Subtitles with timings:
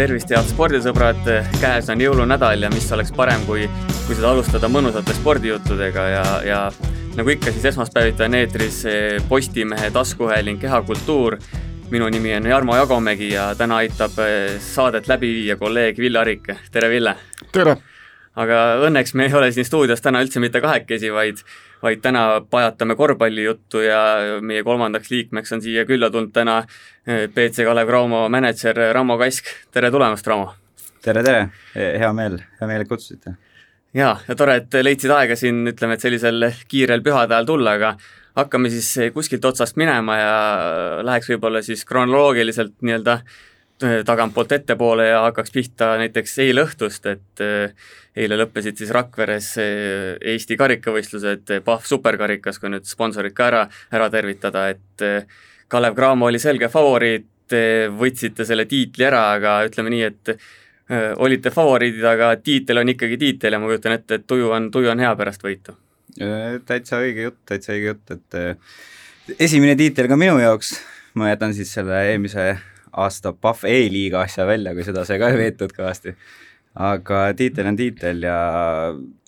[0.00, 1.26] tervist, head spordisõbrad,
[1.60, 3.66] käes on jõulunädal ja mis oleks parem, kui,
[4.06, 6.60] kui seda alustada mõnusate spordijuttudega ja, ja
[7.18, 8.78] nagu ikka, siis esmaspäeviti on eetris
[9.28, 11.36] Postimehe taskuhääling Kehakultuur.
[11.90, 14.16] minu nimi on Jarmo Jagomägi ja täna aitab
[14.60, 17.16] saadet läbi viia kolleeg Ville Arik, tere Ville!
[17.52, 17.76] tere!
[18.36, 21.44] aga õnneks me ei ole siin stuudios täna üldse mitte kahekesi, vaid
[21.82, 24.00] vaid täna pajatame korvpallijuttu ja
[24.40, 26.62] meie kolmandaks liikmeks on siia külla tulnud täna
[27.06, 30.54] BC eh, Kalev Cramo mänedžer Ramo Kask, tere tulemast, Ramo!
[31.02, 33.34] tere, tere, hea meel, hea meel, et kutsusite.
[33.96, 37.94] jaa, ja tore, et leidsid aega siin, ütleme, et sellisel kiirel pühade ajal tulla, aga
[38.36, 40.34] hakkame siis kuskilt otsast minema ja
[41.04, 43.49] läheks võib-olla siis kronoloogiliselt nii-öelda Äh,
[43.80, 47.72] tagantpoolt ettepoole ja hakkaks pihta näiteks eile õhtust, et äh,
[48.16, 54.08] eile lõppesid siis Rakveres äh, Eesti karikavõistlused, Pahv superkarikas, kui nüüd sponsorid ka ära, ära
[54.12, 55.04] tervitada, et
[55.70, 57.26] Kalev Cramo oli selge favoriit,
[57.96, 60.34] võitsite selle tiitli ära, aga ütleme nii, et
[61.22, 64.90] olite favoriidid, aga tiitel on ikkagi tiitel ja ma kujutan ette, et tuju on, tuju
[64.92, 65.74] on hea pärast võitu.
[66.66, 70.76] täitsa õige jutt, täitsa õige jutt, et esimene tiitel ka minu jaoks,
[71.18, 72.52] ma jätan siis selle eelmise
[72.92, 76.14] aasta Pahv E-liiga asja välja, kui seda sai ka veetud kõvasti.
[76.74, 78.36] aga tiitel on tiitel ja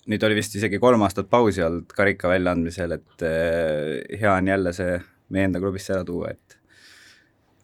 [0.07, 4.73] nüüd oli vist isegi kolm aastat pausi olnud karika väljaandmisel, et eh, hea on jälle
[4.73, 4.97] see
[5.29, 6.57] meie enda klubisse ära tuua, et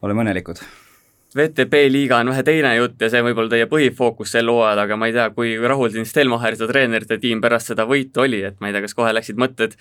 [0.02, 0.62] oleme õnnelikud
[1.36, 4.96] VTB liiga on vähe teine jutt ja see on võib-olla teie põhifookus sel hooajal, aga
[4.98, 8.70] ma ei tea, kui rahul siin Stelmacherite treenerite tiim pärast seda võitu oli, et ma
[8.70, 9.76] ei tea, kas kohe läksid mõtted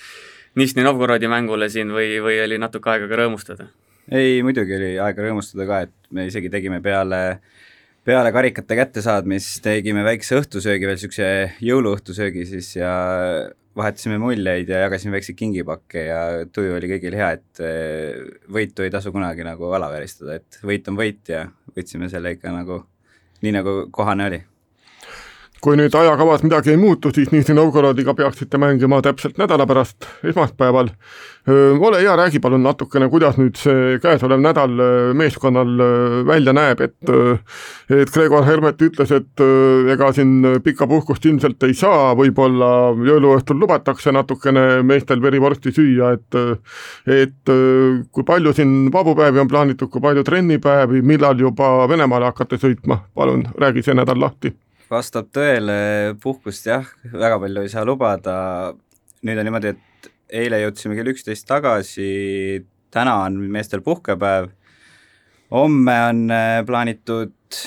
[0.58, 3.68] Nižni Novgorodi mängule siin või, või oli natuke aega ka rõõmustada?
[4.12, 7.22] Ei, muidugi oli aega rõõmustada ka, et me isegi tegime peale,
[8.06, 11.30] peale karikate kättesaadmist tegime väikse õhtusöögi veel, niisuguse
[11.64, 12.92] jõuluõhtusöögi siis ja
[13.78, 16.20] vahetasime muljeid ja jagasime väikseid kingipakke ja
[16.52, 20.98] tuju oli kõigil hea, et eh, võitu ei tasu kunagi nagu alavääristada, et võit on
[20.98, 21.44] võit ja
[21.76, 22.82] võitsime selle ikka nagu
[23.44, 24.40] nii, nagu kohane oli
[25.62, 30.90] kui nüüd ajakavas midagi ei muutu, siis Nižni Novgorodiga peaksite mängima täpselt nädala pärast, esmaspäeval.
[31.80, 34.74] ole hea, räägi palun natukene, kuidas nüüd see käesolev nädal
[35.16, 35.70] meeskonnal
[36.28, 37.10] välja näeb, et
[37.90, 39.42] et Gregor Hermet ütles, et
[39.94, 46.38] ega siin pikka puhkust ilmselt ei saa, võib-olla jõuluõhtul lubatakse natukene meestel verivorsti süüa, et
[47.24, 47.54] et
[48.12, 53.46] kui palju siin vabupäevi on plaanitud, kui palju trennipäevi, millal juba Venemaale hakkate sõitma, palun
[53.58, 54.52] räägi see nädal lahti
[54.90, 55.78] vastab tõele,
[56.22, 58.36] puhkust jah, väga palju ei saa lubada,
[59.26, 60.10] nüüd on niimoodi, et
[60.40, 62.62] eile jõudsime kell üksteist tagasi,
[62.94, 64.50] täna on meestel puhkepäev,
[65.52, 67.60] homme on äh, plaanitud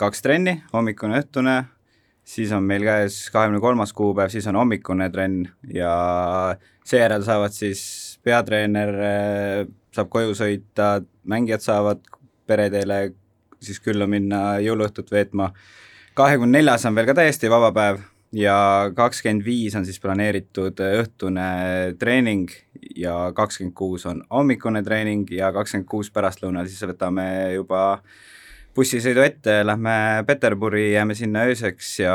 [0.00, 1.56] kaks trenni, hommikune, õhtune,
[2.24, 5.92] siis on meil käes kahekümne kolmas kuupäev, siis on hommikune trenn ja
[6.88, 7.82] seejärel saavad siis
[8.24, 12.04] peatreener äh, saab koju sõita, mängijad saavad
[12.48, 13.10] pereteele
[13.60, 15.50] siis külla minna jõuluõhtut veetma
[16.14, 18.00] kahekümne neljas on veel ka täiesti vaba päev
[18.36, 21.46] ja kakskümmend viis on siis planeeritud õhtune
[21.98, 22.50] treening
[22.96, 27.26] ja kakskümmend kuus on hommikune treening ja kakskümmend kuus pärastlõunal siis võtame
[27.56, 28.02] juba
[28.76, 32.14] bussisõidu ette, lähme Peterburi, jääme sinna ööseks ja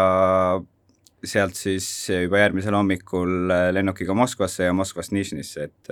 [1.25, 5.91] sealt siis juba järgmisel hommikul lennukiga Moskvasse ja Moskvast Nižnisse, et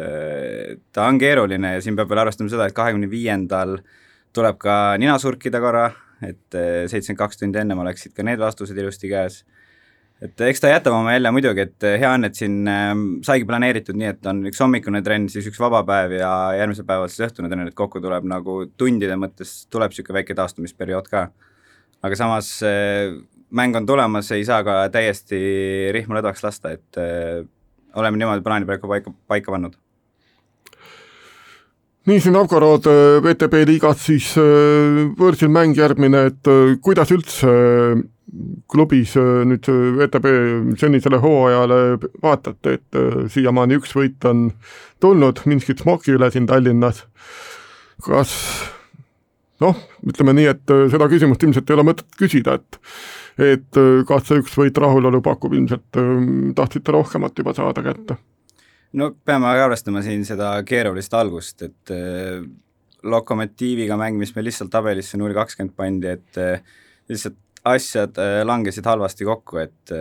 [0.93, 3.79] ta on keeruline ja siin peab veel arvestama seda, et kahekümne viiendal
[4.33, 5.89] tuleb ka nina surkida korra,
[6.28, 9.44] et eh, seitsekümmend kaks tundi ennem oleksid ka need vastused ilusti käes.
[10.23, 12.91] et eks ta jätab oma jälje muidugi, et eh, hea on, et siin äh,
[13.28, 17.12] saigi planeeritud nii, et on üks hommikune trenn, siis üks vaba päev ja järgmisel päeval
[17.12, 21.28] siis õhtune trenn, et kokku tuleb nagu tundide mõttes tuleb niisugune väike taastumisperiood ka.
[22.03, 23.13] aga samas äh,
[23.53, 25.39] mäng on tulemas, ei saa ka täiesti
[25.94, 27.44] rihma lõdvaks lasta, et äh,
[28.00, 29.78] oleme niimoodi plaani praegu paika, paika pannud
[32.05, 32.87] niiviisi Novgorod
[33.23, 38.01] VTB liigas siis äh, võõrsil mäng järgmine, et äh, kuidas üldse äh,
[38.71, 39.67] klubis nüüd
[39.99, 40.29] VTB
[40.79, 42.97] senisele hooajale vaatate, et
[43.29, 44.47] siiamaani üks võit on
[45.03, 47.03] tulnud Minskit Smoki üle siin Tallinnas.
[48.01, 48.33] kas
[49.61, 49.77] noh,
[50.09, 52.79] ütleme nii, et seda küsimust ilmselt ei ole mõtet küsida, et
[53.53, 56.01] et kas see üks võit rahulolu pakub, ilmselt
[56.57, 58.17] tahtsite rohkemat juba saada kätte
[59.00, 62.44] no peame arvestama siin seda keerulist algust, et äh,
[63.04, 66.78] Lokomotiiviga mäng, mis meil lihtsalt tabelisse null kakskümmend pandi, et äh,
[67.12, 69.94] lihtsalt asjad äh, langesid halvasti kokku, et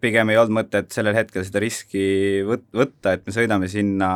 [0.00, 2.02] pigem ei olnud mõtet sellel hetkel seda riski
[2.48, 4.10] võt-, võtta, et me sõidame sinna,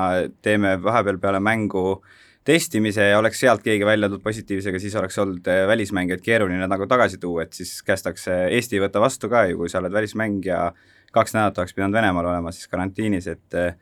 [0.44, 2.02] teeme vahepeal peale mängu
[2.46, 7.20] testimise ja oleks sealt keegi välja tulnud positiivsega, siis oleks olnud välismängijaid keeruline nagu tagasi
[7.22, 10.64] tuua, et siis kästakse, Eesti ei võta vastu ka ju, kui sa oled välismängija
[11.12, 13.74] kaks nädalat oleks pidanud Venemaal olema siis karantiinis, et eh,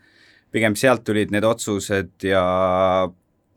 [0.50, 2.42] pigem sealt tulid need otsused ja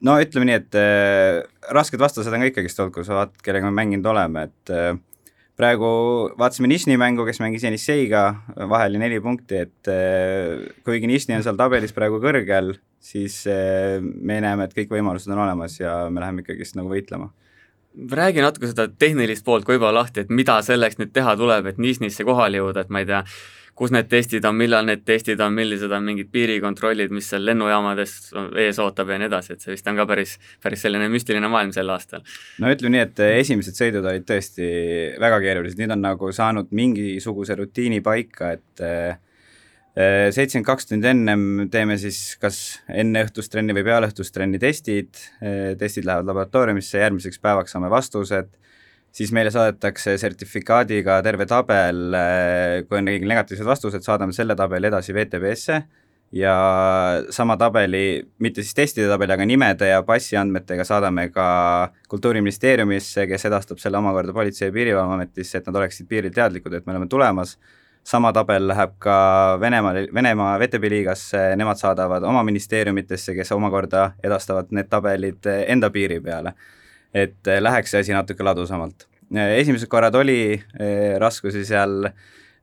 [0.04, 1.42] no ütleme nii, et äh,
[1.74, 4.94] rasked vastased on ka ikkagist olnud, kui sa vaatad, kellega me mänginud oleme, et äh,
[5.60, 5.90] praegu
[6.40, 8.26] vaatasime Nišni mängu, kes mängis Jenisseiga,
[8.58, 9.92] vahel oli neli punkti, et
[10.86, 12.74] kuigi Nišni on seal tabelis praegu kõrgel,
[13.04, 13.44] siis
[14.02, 17.30] me näeme, et kõik võimalused on olemas ja me läheme ikkagist nagu võitlema.
[17.94, 21.78] Räägi natuke seda tehnilist poolt ka juba lahti, et mida selleks nüüd teha tuleb, et
[21.78, 23.22] Nišnisse kohale jõuda, et ma ei tea,
[23.78, 28.16] kus need testid on, millal need testid on, millised on mingid piirikontrollid, mis seal lennujaamades
[28.62, 31.74] ees ootab ja nii edasi, et see vist on ka päris, päris selline müstiline maailm
[31.76, 32.24] sel aastal.
[32.62, 34.70] no ütleme nii, et esimesed sõidud olid tõesti
[35.22, 39.16] väga keerulised, nüüd on nagu saanud mingisuguse rutiini paika, et eh,
[39.98, 42.60] seitsekümmend kaks tundi ennem teeme siis kas
[42.94, 48.54] enne õhtustrenni või peale õhtustrenni testid, eh, testid lähevad laboratooriumisse, järgmiseks päevaks saame vastused
[49.14, 54.90] siis meile saadetakse sertifikaadiga terve tabel, eh, kui on kõigil negatiivsed vastused, saadame selle tabeli
[54.90, 55.84] edasi VTB-sse
[56.34, 56.56] ja
[57.30, 61.46] sama tabeli, mitte siis testide tabeli, aga nimede ja passiandmetega saadame ka
[62.10, 66.98] Kultuuriministeeriumisse, kes edastab selle omakorda Politsei- ja Piirivalveametisse, et nad oleksid piiril teadlikud, et me
[66.98, 67.58] oleme tulemas,
[68.04, 74.74] sama tabel läheb ka Venemaa, Venemaa VTB liigasse, nemad saadavad oma ministeeriumitesse, kes omakorda edastavad
[74.74, 76.58] need tabelid enda piiri peale
[77.14, 79.08] et eh, läheks see asi natuke ladusamalt.
[79.34, 82.10] Eh, esimesed korrad oli eh, raskusi seal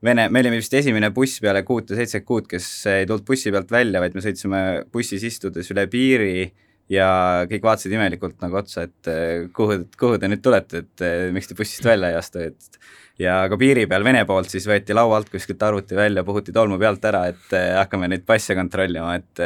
[0.01, 3.51] Vene, me olime vist esimene buss peale kuut ja seitset kuud, kes ei tulnud bussi
[3.53, 6.47] pealt välja, vaid me sõitsime bussis istudes üle piiri
[6.89, 7.09] ja
[7.45, 9.11] kõik vaatasid imelikult nagu otsa, et
[9.53, 11.03] kuhu, kuhu te nüüd tulete, et
[11.35, 12.81] miks te bussist välja ei astu, et
[13.21, 16.81] ja ka piiri peal Vene poolt siis võeti laua alt kuskilt arvuti välja, puhuti tolmu
[16.81, 19.45] pealt ära, et hakkame neid passe kontrollima, et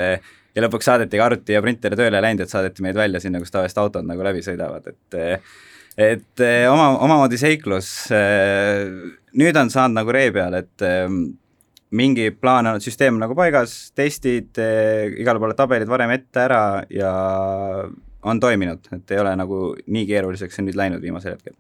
[0.56, 3.54] ja lõpuks saadeti ka arvuti ja printer tööle läinud, et saadeti meid välja sinna, kus
[3.54, 5.20] tavaliselt autod nagu läbi sõidavad, et
[5.96, 7.90] et oma, omamoodi seiklus,
[9.40, 10.84] nüüd on saanud nagu ree peal, et
[11.96, 14.60] mingi plaan on, süsteem nagu paigas, testid,
[15.16, 17.14] igale poole tabelid varem ette ära ja
[18.26, 21.56] on toiminud, et ei ole nagu nii keeruliseks on nüüd läinud viimasel hetkel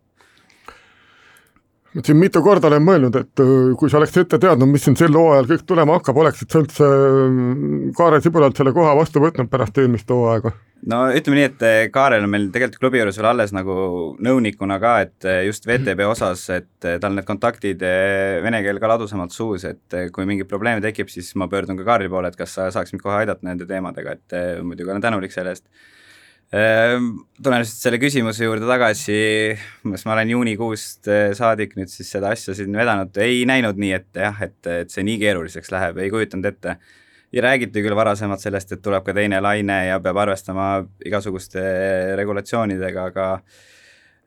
[1.95, 4.97] ma siin mitu korda olen mõelnud, et äh, kui sa oleks ette teadnud, mis siin
[5.00, 9.51] sel hooajal kõik tulema hakkab, oleksid sa üldse mm, Kaare Sibulalt selle koha vastu võtnud
[9.51, 10.51] pärast eelmist hooaega?
[10.92, 13.77] no ütleme nii, et äh, Kaarel on meil tegelikult klubi juures veel alles nagu
[14.27, 17.81] nõunikuna ka, et äh, just VTB osas, et tal need kontaktid
[18.44, 22.12] vene keel ka ladusamalt suus, et kui mingeid probleeme tekib, siis ma pöördun ka Kaarli
[22.12, 25.56] poole, et kas sa saaks mind kohe aidata nende teemadega, et muidugi olen tänulik selle
[25.56, 25.69] eest
[26.53, 27.07] Ehm,
[27.42, 29.15] lihtsalt selle küsimuse juurde tagasi,
[29.89, 33.95] sest ma olen juunikuust eh, saadik nüüd siis seda asja siin vedanud, ei näinud nii
[33.97, 36.77] ette jah, et, et see nii keeruliseks läheb, ei kujutanud ette.
[37.33, 41.65] ja räägiti küll varasemalt sellest, et tuleb ka teine laine ja peab arvestama igasuguste
[42.15, 43.27] regulatsioonidega, aga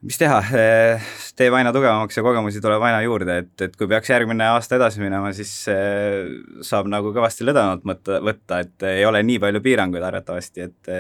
[0.03, 4.11] mis teha, eh, teeb aina tugevamaks ja kogemusi tuleb aina juurde, et, et kui peaks
[4.11, 6.27] järgmine aasta edasi minema, siis eh,
[6.67, 10.97] saab nagu kõvasti lõdvemalt mõtta, võtta, et ei ole nii palju piiranguid arvatavasti, et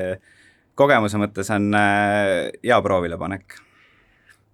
[0.78, 3.58] kogemuse mõttes on äh, hea proovilepanek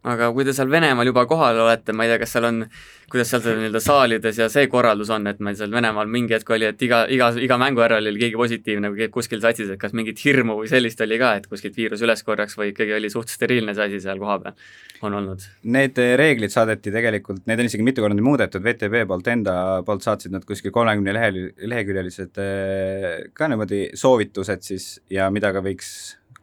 [0.05, 2.61] aga kui te seal Venemaal juba kohal olete, ma ei tea, kas seal on,
[3.11, 6.51] kuidas seal see nii-öelda saalides ja see korraldus on, et meil seal Venemaal mingi hetk
[6.57, 9.95] oli, et iga, iga, iga mängu järel oli keegi positiivne või kuskil satsis, et kas
[9.97, 13.33] mingit hirmu või sellist oli ka, et kuskilt viirus üles korjaks või ikkagi oli suht
[13.33, 14.59] steriilne see asi seal kohapeal,
[15.05, 15.47] on olnud?
[15.77, 20.35] Need reeglid saadeti tegelikult, need on isegi mitu korda muudetud, VTB poolt enda poolt saatsid
[20.35, 25.95] nad kuskil kolmekümne lehe, leheküljelised äh, ka niimoodi soovitused siis ja mida ka võiks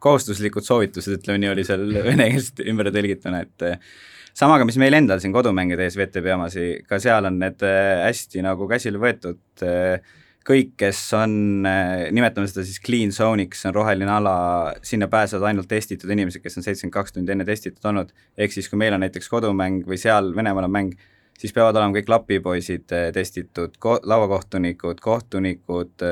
[0.02, 3.92] kohustuslikud soovitused, ütleme nii, oli seal venekeelselt ümber tõlgituna, et eh,
[4.38, 8.42] samaga, mis meil endal siin kodumängide ees VTB omasi, ka seal on need eh, hästi
[8.46, 14.10] nagu käsile võetud, eh, kõik, kes on, nimetame seda siis clean zone'iks, see on roheline
[14.10, 14.34] ala,
[14.82, 18.66] sinna pääsevad ainult testitud inimesed, kes on seitsekümmend kaks tundi enne testitud olnud, ehk siis
[18.66, 20.96] kui meil on näiteks kodumäng või seal Venemaal on mäng,
[21.38, 26.02] siis peavad olema kõik lapipoisid testitud, ko-, lauakohtunikud, kohtunikud,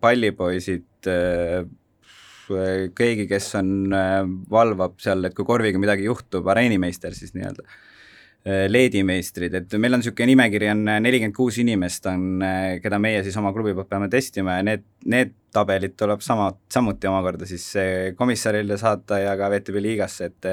[0.00, 0.88] pallipoisid,
[2.96, 7.64] keegi, kes on, äh, valvab seal, et kui korviga midagi juhtub, areenimeister siis nii-öelda,
[8.46, 12.42] äh, leedimeistrid, et meil on niisugune nimekiri, on äh, nelikümmend kuus inimest on,
[12.82, 17.08] keda meie siis oma klubi poolt peame testima ja need, need tabelid tuleb sama, samuti
[17.08, 17.64] omakorda siis
[18.16, 20.50] komissarile saata ja ka VTB liigasse, et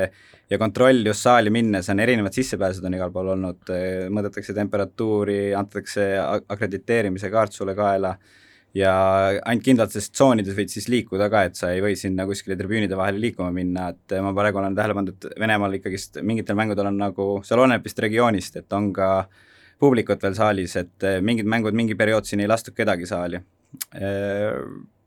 [0.50, 3.74] ja kontroll just saali minnes on erinevad sissepääsud on igal pool olnud,
[4.14, 6.14] mõõdetakse temperatuuri, antakse
[6.48, 8.16] akrediteerimise kaart sulle kaela
[8.74, 8.92] ja
[9.46, 13.22] ainult kindlates tsoonides võid siis liikuda ka, et sa ei või sinna kuskile tribüünide vahele
[13.22, 17.28] liikuma minna, et ma praegu olen tähele pannud, et Venemaal ikkagist mingitel mängudel on nagu,
[17.46, 19.10] seal oleneb vist regioonist, et on ka
[19.84, 23.42] publikut veel saalis, et mingid mängud mingi periood siin ei lastud kedagi saali.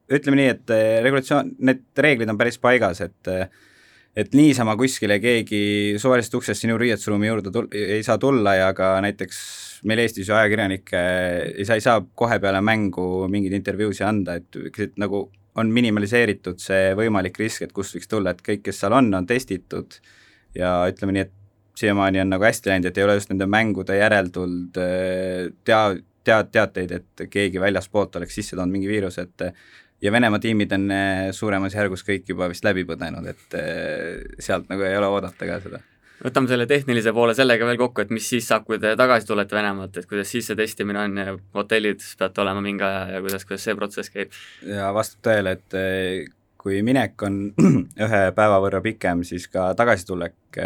[0.06, 3.30] Ütleme nii, et regulatsioon, need reeglid on päris paigas, et
[4.16, 5.60] et niisama kuskile keegi
[6.00, 9.40] suvalisest uksest sinu riietusruumi juurde tul-, ei saa tulla ja ka näiteks
[9.86, 11.00] meil Eestis ju ajakirjanikke
[11.52, 16.92] ei saa, ei saa kohe peale mängu mingeid intervjuusid anda, et, nagu on minimaliseeritud see
[16.96, 19.98] võimalik risk, et kust võiks tulla, et kõik, kes seal on, on testitud
[20.56, 21.32] ja ütleme nii, et
[21.76, 26.00] siiamaani on nagu hästi läinud, et ei ole just nende mängude järel tulnud äh, tea-,
[26.24, 29.50] tead-, teateid, et keegi väljaspoolt oleks sisse toonud mingi viiruse, et
[30.02, 34.68] ja Venemaa tiimid on äh, suuremas järgus kõik juba vist läbi põdenud, et äh, sealt
[34.72, 35.82] nagu ei ole oodata ka seda
[36.16, 39.56] võtame selle tehnilise poole sellega veel kokku, et mis siis saab, kui te tagasi tulete
[39.56, 43.44] Venemaalt, et kuidas siis see testimine on ja hotellides peate olema mingi aja ja kuidas,
[43.48, 44.36] kuidas see protsess käib?
[44.68, 47.42] ja vastab tõele, et äh, kui minek on
[48.06, 50.60] ühe päeva võrra pikem, siis ka tagasitulek,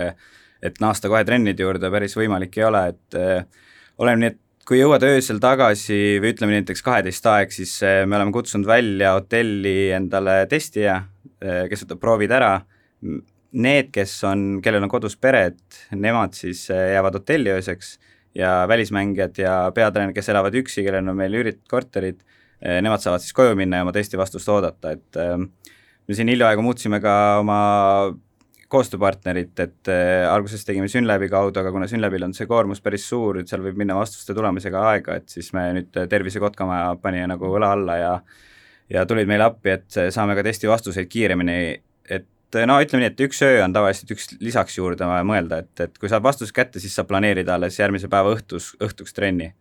[0.62, 3.18] et naasta kohe trennide juurde päris võimalik ei ole, et
[4.00, 8.18] oleneb nii, et kui jõuad öösel tagasi või ütleme näiteks kaheteist aeg, siis eh, me
[8.18, 11.00] oleme kutsunud välja hotelli endale testija,
[11.40, 12.52] eh, kes võtab proovid ära,
[13.50, 15.58] need, kes on, kellel on kodus pered,
[15.96, 17.96] nemad siis eh, jäävad hotelli ööseks
[18.38, 22.20] ja välismängijad ja peatreenerid, kes elavad üksi, kellel on meil üüritud korterid,
[22.60, 27.00] nemad saavad siis koju minna ja oma testi vastust oodata, et me siin hiljaaegu muutsime
[27.02, 27.56] ka oma
[28.70, 33.40] koostööpartnerit, et äh, alguses tegime Synlabi kaudu, aga kuna Synlabil on see koormus päris suur,
[33.40, 37.50] et seal võib minna vastuste tulemisega aega, et siis me nüüd Tervise Kotkamaja pani nagu
[37.50, 38.14] õla alla ja
[38.90, 41.58] ja tulid meile appi, et saame ka testi vastuseid kiiremini,
[42.10, 45.84] et no ütleme nii, et üks öö on tavaliselt üks lisaks juurde vaja mõelda, et,
[45.86, 49.52] et kui saad vastused kätte, siis saab planeerida alles järgmise päeva õhtus, õhtuks trenni.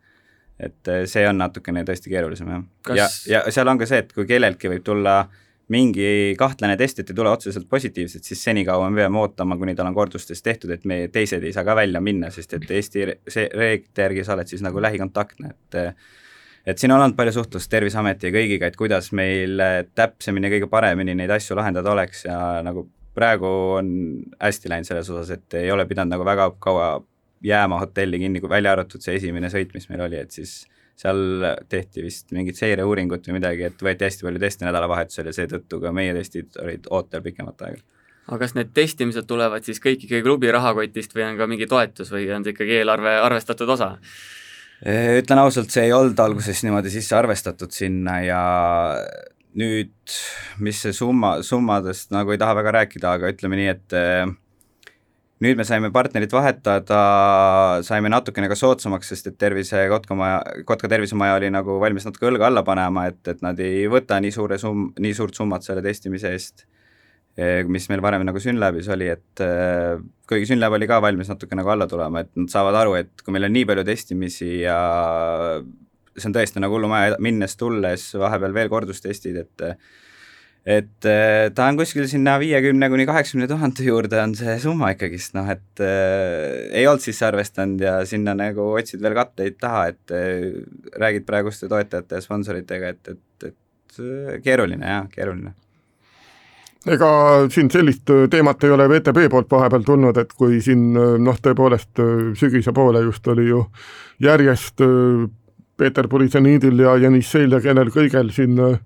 [0.60, 2.98] et see on natukene tõesti keerulisem jah Kas....
[3.30, 7.02] ja, ja seal on ka see, et kui kelleltki võib tulla äh, mingi kahtlane test,
[7.02, 10.74] et ei tule otseselt positiivset, siis senikaua me peame ootama, kuni tal on kordustest tehtud,
[10.74, 14.34] et meie teised ei saa ka välja minna, sest et Eesti see reeglite järgi sa
[14.38, 15.80] oled siis nagu lähikontaktne, et
[16.70, 19.62] et siin on olnud palju suhtlust Terviseameti ja kõigiga, et kuidas meil
[19.96, 22.84] täpsemini ja kõige paremini neid asju lahendada oleks ja nagu
[23.16, 23.94] praegu on
[24.42, 26.90] hästi läinud selles osas, et ei ole pidanud nagu väga kaua
[27.46, 30.64] jääma hotelli kinni, välja arvatud see esimene sõit, mis meil oli, et siis
[31.00, 35.80] seal tehti vist mingit seireuuringut või midagi, et võeti hästi palju teste nädalavahetusel ja seetõttu
[35.84, 37.86] ka meie testid olid ootel pikemat aega.
[38.28, 42.12] aga kas need testimised tulevad siis kõik ikkagi klubi rahakotist või on ka mingi toetus
[42.14, 43.96] või on see ikkagi eelarve arvestatud osa?
[44.80, 48.44] ütlen ausalt, see ei olnud alguses niimoodi sisse arvestatud sinna ja
[49.60, 49.96] nüüd,
[50.64, 53.98] mis see summa, summadest nagu ei taha väga rääkida, aga ütleme nii, et
[55.44, 57.00] nüüd me saime partnerit vahetada,
[57.88, 62.50] saime natukene ka soodsamaks, sest et Tervise Kotkamaja, Kotka tervisemaja oli nagu valmis natuke õlga
[62.50, 66.34] alla panema, et, et nad ei võta nii suure summ-, nii suurt summat selle testimise
[66.36, 66.66] eest,
[67.40, 69.96] eh, mis meil varem nagu Synlabis oli, et eh,
[70.28, 73.36] kuigi Synlab oli ka valmis natuke nagu alla tulema, et nad saavad aru, et kui
[73.36, 74.80] meil on nii palju testimisi ja
[76.20, 79.68] see on tõesti nagu hullumaja minnes-tulles, vahepeal veel kordustestid, et
[80.68, 85.34] et äh, ta on kuskil sinna viiekümne kuni kaheksakümne tuhande juurde on see summa ikkagist,
[85.38, 90.14] noh et äh, ei olnud sisse arvestanud ja sinna nagu otsid veel katteid taha, et
[90.16, 90.60] äh,
[91.00, 95.56] räägid praeguste toetajate ja sponsoritega, et, et, et äh, keeruline jah, keeruline.
[96.88, 97.10] Ega
[97.52, 102.04] siin sellist äh, teemat ei ole VTB poolt vahepeal tulnud, et kui siin noh, tõepoolest
[102.40, 103.66] sügise poole just oli ju
[104.24, 104.84] järjest
[105.80, 108.78] Peeter Purisaniidil ja Janisseil ja kellel kõigel siin äh,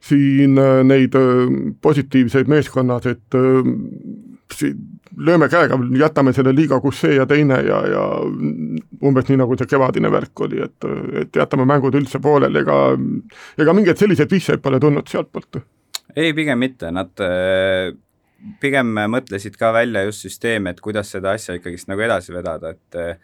[0.00, 1.46] siin äh, neid äh,
[1.82, 4.72] positiivseid meeskonnad, et äh,
[5.20, 8.04] lööme käega, jätame selle liiga, kus see ja teine ja, ja
[9.06, 10.88] umbes nii, nagu see kevadine värk oli, et,
[11.22, 12.78] et jätame mängud üldse pooleli, ega
[13.60, 15.60] ega mingeid selliseid vihjeid pole tulnud sealtpoolt?
[16.16, 17.12] ei, pigem mitte, nad
[18.60, 23.20] pigem mõtlesid ka välja just süsteemi, et kuidas seda asja ikkagist nagu edasi vedada, et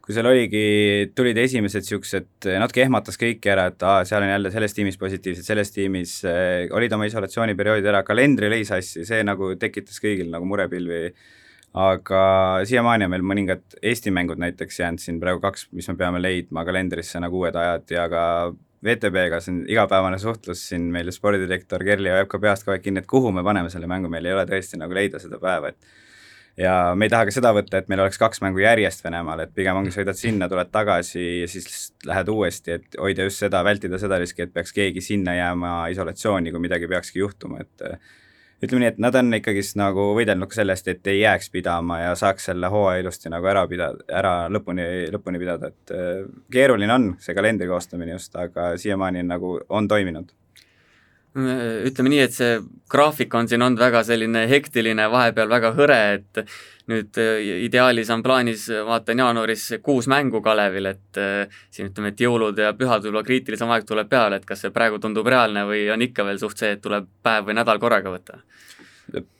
[0.00, 0.62] kui seal oligi,
[1.14, 2.30] tulid esimesed niisugused,
[2.62, 6.70] natuke ehmatas kõiki ära, et aa, seal on jälle selles tiimis positiivsed, selles tiimis äh,
[6.76, 11.12] olid oma isolatsiooniperioodid ära, kalendri lõi sassi, see nagu tekitas kõigil nagu murepilvi,
[11.80, 12.22] aga
[12.66, 16.64] siiamaani on meil mõningad Eesti mängud näiteks jäänud siin praegu kaks, mis me peame leidma
[16.66, 18.24] kalendrisse nagu uued ajad ja ka
[18.84, 23.02] VTB-ga, see on igapäevane suhtlus siin meil spordidirektor Kerli hoiab ka peast kogu aeg kinni,
[23.04, 26.00] et kuhu me paneme selle mängu, meil ei ole tõesti nagu leida seda päeva, et
[26.56, 29.52] ja me ei taha ka seda võtta, et meil oleks kaks mängu järjest Venemaal, et
[29.54, 34.00] pigem ongi, sõidad sinna, tuled tagasi ja siis lähed uuesti, et hoida just seda, vältida
[34.02, 37.86] seda riski, et peaks keegi sinna jääma isolatsiooni, kui midagi peakski juhtuma, et
[38.60, 42.10] ütleme nii, et nad on ikkagist nagu võidelnud ka sellest, et ei jääks pidama ja
[42.18, 45.94] saaks selle hooaja ilusti nagu ära pidada, ära lõpuni, lõpuni pidada, et
[46.52, 50.34] keeruline on see kalendri koostamine just, aga siiamaani nagu on toiminud
[51.36, 52.58] ütleme nii, et see
[52.90, 56.40] graafik on siin olnud väga selline hektiline, vahepeal väga hõre, et
[56.90, 62.24] nüüd äh, ideaalis on plaanis, vaatan jaanuaris kuus mängu Kalevil, et äh, siin ütleme, et
[62.24, 65.84] jõulud ja pühad võib-olla kriitilisem aeg tuleb peale, et kas see praegu tundub reaalne või
[65.94, 68.42] on ikka veel suht see, et tuleb päev või nädal korraga võtta?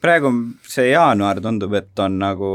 [0.02, 0.30] praegu
[0.66, 2.50] see jaanuar tundub, et on nagu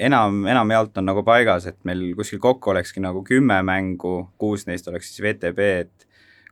[0.00, 4.88] enam, enamjaolt on nagu paigas, et meil kuskil kokku olekski nagu kümme mängu, kuus neist
[4.88, 6.05] oleks siis VTB, et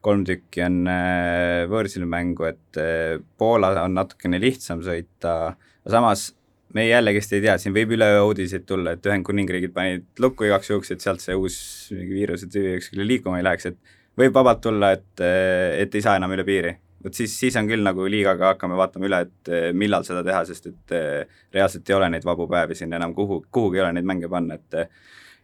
[0.04, 5.54] kolm tükki on äh, võõrsil mängu, et äh, Poola on natukene lihtsam sõita,
[5.88, 6.32] samas
[6.74, 10.90] me jällegist ei tea, siin võib üleöö uudiseid tulla, et Ühendkuningriigid panid lukku igaks juhuks,
[10.94, 11.56] et sealt see uus
[11.94, 16.18] mingi viiruse tüvi ükskõik liikuma ei läheks, et võib vabalt tulla, et, et ei saa
[16.18, 16.74] enam üle piiri.
[17.04, 20.66] vot siis, siis on küll nagu liigaga hakkame vaatama üle, et millal seda teha, sest
[20.70, 20.94] et
[21.54, 24.58] reaalselt ei ole neid vabu päevi siin enam kuhu, kuhugi ei ole neid mänge panna,
[24.58, 24.88] et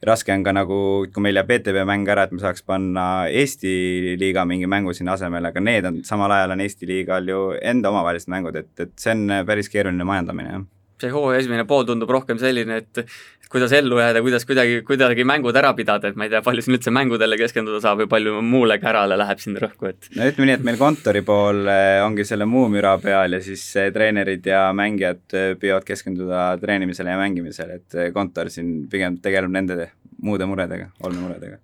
[0.07, 0.80] raske on ka nagu,
[1.12, 5.16] kui meil jääb ETV mäng ära, et me saaks panna Eesti liiga mingi mängu sinna
[5.19, 8.95] asemele, aga need on, samal ajal on Eesti liigal ju enda omavahelised mängud, et, et
[9.00, 10.69] see on päris keeruline majandamine, jah.
[11.00, 13.04] See hooaja esimene pool tundub rohkem selline, et
[13.50, 16.76] kuidas ellu jääda, kuidas kuidagi, kuidagi mängud ära pidada, et ma ei tea, palju siin
[16.76, 20.59] üldse mängudele keskenduda saab või palju muule kärale läheb siin rõhku, et no ütleme nii,
[20.61, 24.69] et meil kontori pool eh, ongi selle muu müra peal ja siis eh, treenerid ja
[24.76, 29.90] mängijad eh, püüavad keskenduda treenimisele ja mängimisele, et kontor siin pigem tegeleb nende
[30.23, 31.59] muude muredega, olmemuredega.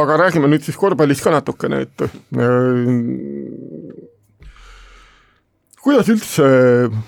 [0.00, 2.10] aga räägime nüüd siis korvpallist ka natukene, et äh,
[5.84, 6.48] kuidas üldse
[6.88, 7.00] äh,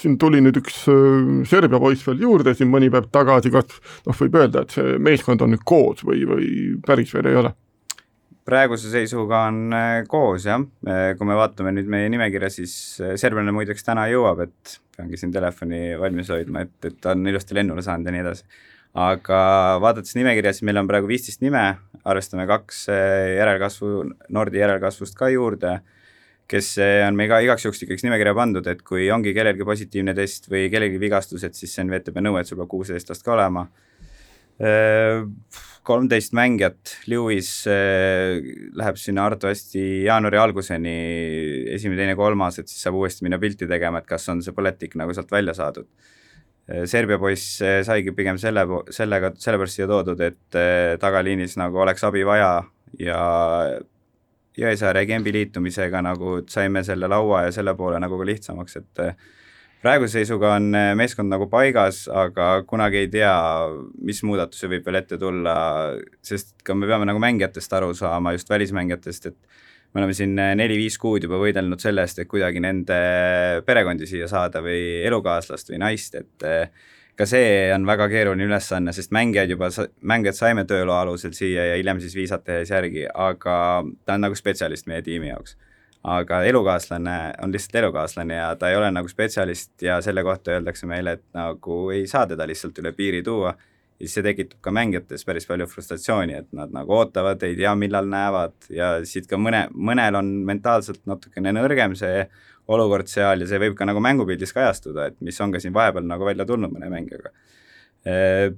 [0.00, 3.70] siin tuli nüüd üks äh, Serbia poiss veel juurde siin mõni päev tagasi, kas
[4.06, 6.48] noh, võib öelda, et see meeskond on nüüd koos või, või
[6.86, 7.54] päris veel ei ole?
[8.44, 12.74] praeguse seisuga on äh, koos jah, äh, kui me vaatame nüüd meie nimekirja, siis
[13.20, 17.82] serblane muideks täna jõuab, et peangi siin telefoni valmis hoidma, et, et on ilusti lennule
[17.82, 18.46] saanud ja nii edasi.
[18.94, 19.38] aga
[19.82, 21.64] vaadates nimekirja, siis meil on praegu viisteist nime,
[22.04, 23.88] arvestame kaks järelkasvu,
[24.36, 25.78] Nordi järelkasvust ka juurde
[26.50, 26.74] kes
[27.06, 31.00] on meiega igaks juhuks ikkagi nimekirja pandud, et kui ongi kellelgi positiivne test või kellelgi
[31.00, 33.64] vigastus, et siis see on VTB nõue, et sul peab kuusteist last ka olema.
[34.54, 35.24] Eh,
[35.84, 38.38] kolmteist mängijat, Lewis eh,
[38.78, 40.98] läheb sinna arvatavasti jaanuari alguseni,
[41.74, 44.94] esimene, teine, kolmas, et siis saab uuesti minna pilti tegema, et kas on see põletik
[45.00, 45.88] nagu sealt välja saadud.
[46.88, 48.62] Serbia poiss saigi pigem selle,
[48.94, 50.56] sellega, sellepärast siia toodud, et
[51.02, 52.54] tagaliinis nagu oleks abi vaja
[52.96, 53.18] ja
[54.58, 59.02] Jõesaare ja Gembi liitumisega nagu saime selle laua ja selle poole nagu ka lihtsamaks, et
[59.02, 59.16] eh,
[59.82, 63.34] praeguse seisuga on eh, meeskond nagu paigas, aga kunagi ei tea,
[64.06, 65.56] mis muudatusi võib veel ette tulla,
[66.22, 70.54] sest ka me peame nagu mängijatest aru saama, just välismängijatest, et me oleme siin eh,
[70.62, 72.98] neli-viis kuud juba võidelnud selle eest, et kuidagi nende
[73.66, 76.50] perekondi siia saada või elukaaslast või naist, et
[77.18, 79.68] ka see on väga keeruline ülesanne, sest mängijad juba,
[80.02, 83.58] mängijad saime tööloa alusel siia ja hiljem siis viisat tehes järgi, aga
[84.04, 85.56] ta on nagu spetsialist meie tiimi jaoks.
[86.04, 90.86] aga elukaaslane on lihtsalt elukaaslane ja ta ei ole nagu spetsialist ja selle kohta öeldakse
[90.86, 94.72] meile, et nagu ei saa teda lihtsalt üle piiri tuua, ja siis see tekitab ka
[94.74, 99.38] mängijates päris palju frustratsiooni, et nad nagu ootavad, ei tea, millal näevad ja siit ka
[99.40, 102.26] mõne, mõnel on mentaalselt natukene nõrgem see
[102.68, 106.06] olukord seal ja see võib ka nagu mängupildis kajastuda, et mis on ka siin vahepeal
[106.08, 107.34] nagu välja tulnud mõne mängijaga.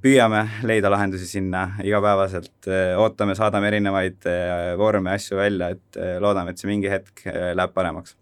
[0.03, 2.67] Püüame leida lahendusi sinna igapäevaselt,
[2.99, 4.27] ootame, saadame erinevaid
[4.79, 8.17] vorme, asju välja, et loodame, et see mingi hetk läheb paremaks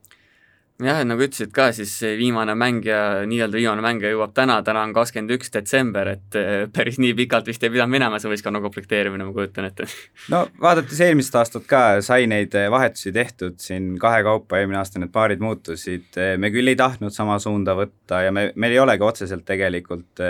[0.83, 2.99] jah, et nagu ütlesid ka, siis viimane mängija,
[3.31, 7.47] nii-öelda viimane mängija jõuab täna, täna on kakskümmend üks detsember, et eh, päris nii pikalt
[7.47, 9.87] vist ei pidanud minema see võistkonna komplekteerimine, ma kujutan ette.
[10.35, 15.15] no vaadates eelmist aastat ka, sai neid eh, vahetusi tehtud siin kahekaupa, eelmine aasta need
[15.15, 19.07] paarid muutusid, eh, me küll ei tahtnud sama suunda võtta ja me, meil ei olegi
[19.07, 20.25] otseselt tegelikult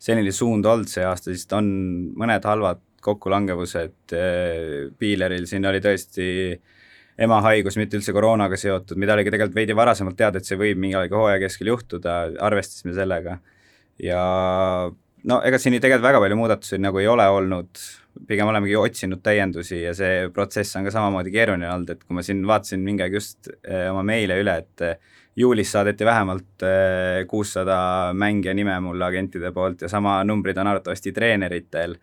[0.00, 1.70] selline suund olnud see aasta, sest on
[2.18, 4.12] mõned halvad kokkulangevused,
[5.00, 6.78] Piileril siin oli tõesti äh,
[7.20, 10.58] ema haigus, mitte üldse koroonaga seotud, mida oli ka tegelikult veidi varasemalt teada, et see
[10.60, 12.16] võib millalgi hooaja keskel juhtuda,
[12.48, 13.38] arvestasime sellega.
[14.00, 14.20] ja
[15.28, 17.80] no ega siin tegelikult väga palju muudatusi nagu ei ole olnud,
[18.28, 22.24] pigem olemegi otsinud täiendusi ja see protsess on ka samamoodi keeruline olnud, et kui ma
[22.26, 27.26] siin vaatasin mingi aeg just eh, oma meile üle, et eh, juulis saadeti vähemalt eh,
[27.28, 27.76] kuussada
[28.16, 31.98] mängija nime mulle agentide poolt ja sama numbrid on arvatavasti treeneritel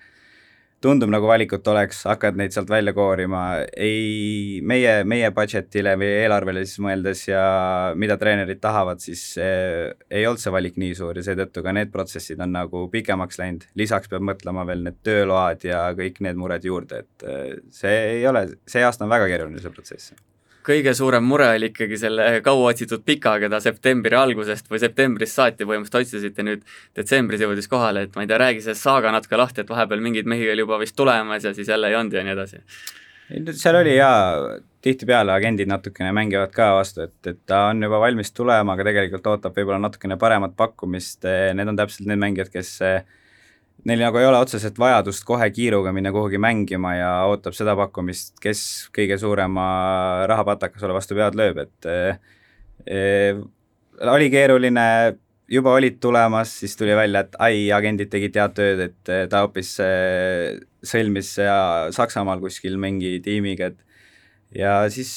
[0.84, 6.64] tundub nagu valikut oleks, hakkad neid sealt välja koorima, ei, meie, meie budget'ile või eelarvele
[6.66, 7.42] siis mõeldes ja
[7.98, 11.92] mida treenerid tahavad, siis eh, ei olnud see valik nii suur ja seetõttu ka need
[11.94, 16.70] protsessid on nagu pikemaks läinud, lisaks peab mõtlema veel need tööload ja kõik need mured
[16.70, 20.14] juurde, et eh, see ei ole, see aasta on väga keeruline, see protsess
[20.68, 26.18] kõige suurem mure oli ikkagi selle kauaotsitud pika, keda septembri algusest või septembrist saati põhimõtteliselt
[26.20, 26.64] otsisite, nüüd
[26.98, 30.30] detsembris jõudis kohale, et ma ei tea, räägi sellest saaga natuke lahti, et vahepeal mingeid
[30.30, 32.64] mehi oli juba vist tulemas ja siis jälle ei olnud ja nii edasi.
[33.60, 38.32] seal oli jaa, tihtipeale agendid natukene mängivad ka vastu, et, et ta on juba valmis
[38.32, 42.78] tulema, aga tegelikult ootab võib-olla natukene paremat pakkumist, need on täpselt need mängijad, kes
[43.86, 48.36] neil nagu ei ole otseselt vajadust kohe kiiruga minna kuhugi mängima ja ootab seda pakkumist,
[48.42, 48.62] kes
[48.96, 49.68] kõige suurema
[50.30, 53.40] rahapataka sulle vastu pead lööb, et äh,
[54.14, 54.88] oli keeruline,
[55.52, 59.74] juba olid tulemas, siis tuli välja, et ai, agendid tegid head tööd, et ta hoopis
[60.88, 61.34] sõlmis
[61.96, 65.12] Saksamaal kuskil mingi tiimiga, et ja siis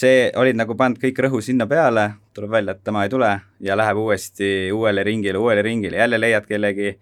[0.00, 3.30] see, olid nagu pannud kõik rõhu sinna peale, tuleb välja, et tema ei tule
[3.64, 6.94] ja läheb uuesti uuele ringile, uuele ringile, jälle leiad kellegi,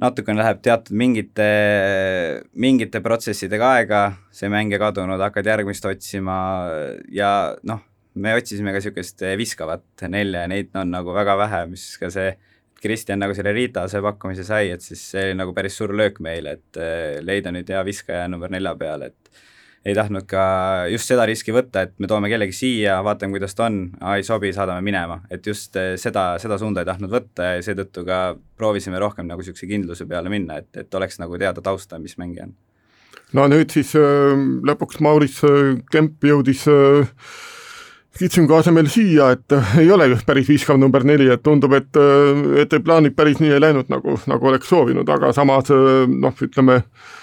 [0.00, 1.46] natukene läheb teatud mingite,
[2.54, 4.02] mingite protsessidega aega,
[4.34, 6.36] see mängija kadunud, hakkad järgmist otsima
[7.12, 7.82] ja noh,
[8.14, 12.32] me otsisime ka niisugust viskavat nelja ja neid on nagu väga vähe, mis ka see
[12.80, 16.56] Kristjan nagu selle Ritase pakkumise sai, et siis see oli nagu päris suur löök meile,
[16.56, 16.80] et
[17.20, 19.42] leida nüüd hea viskaja number nelja peale, et
[19.84, 20.42] ei tahtnud ka
[20.92, 24.52] just seda riski võtta, et me toome kellegi siia, vaatame, kuidas ta on, ei sobi,
[24.52, 28.20] saadame minema, et just eh, seda, seda suunda ei tahtnud võtta ja seetõttu ka
[28.60, 32.50] proovisime rohkem nagu niisuguse kindluse peale minna, et, et oleks nagu teada tausta, mis mängija
[32.50, 32.58] on.
[33.38, 34.34] no nüüd siis äh,
[34.68, 37.08] lõpuks Maurice äh, Kemp jõudis äh,
[38.20, 41.96] Kitsingu asemel siia, et ei ole päris viskav number neli, et tundub, et,
[42.60, 47.14] et plaanid päris nii ei läinud, nagu, nagu oleks soovinud, aga samas noh, ütleme äh,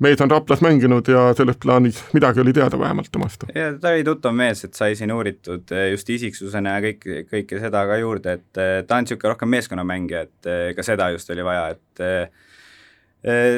[0.00, 3.44] mees on Raplas mänginud ja selles plaanis midagi oli teada vähemalt temast.
[3.54, 7.60] ja ta oli tuttav mees, et sai siin uuritud eh, just isiksusena ja kõik, kõike
[7.60, 11.30] seda ka juurde, et eh, ta on niisugune rohkem meeskonnamängija, et eh, ka seda just
[11.34, 12.38] oli vaja, et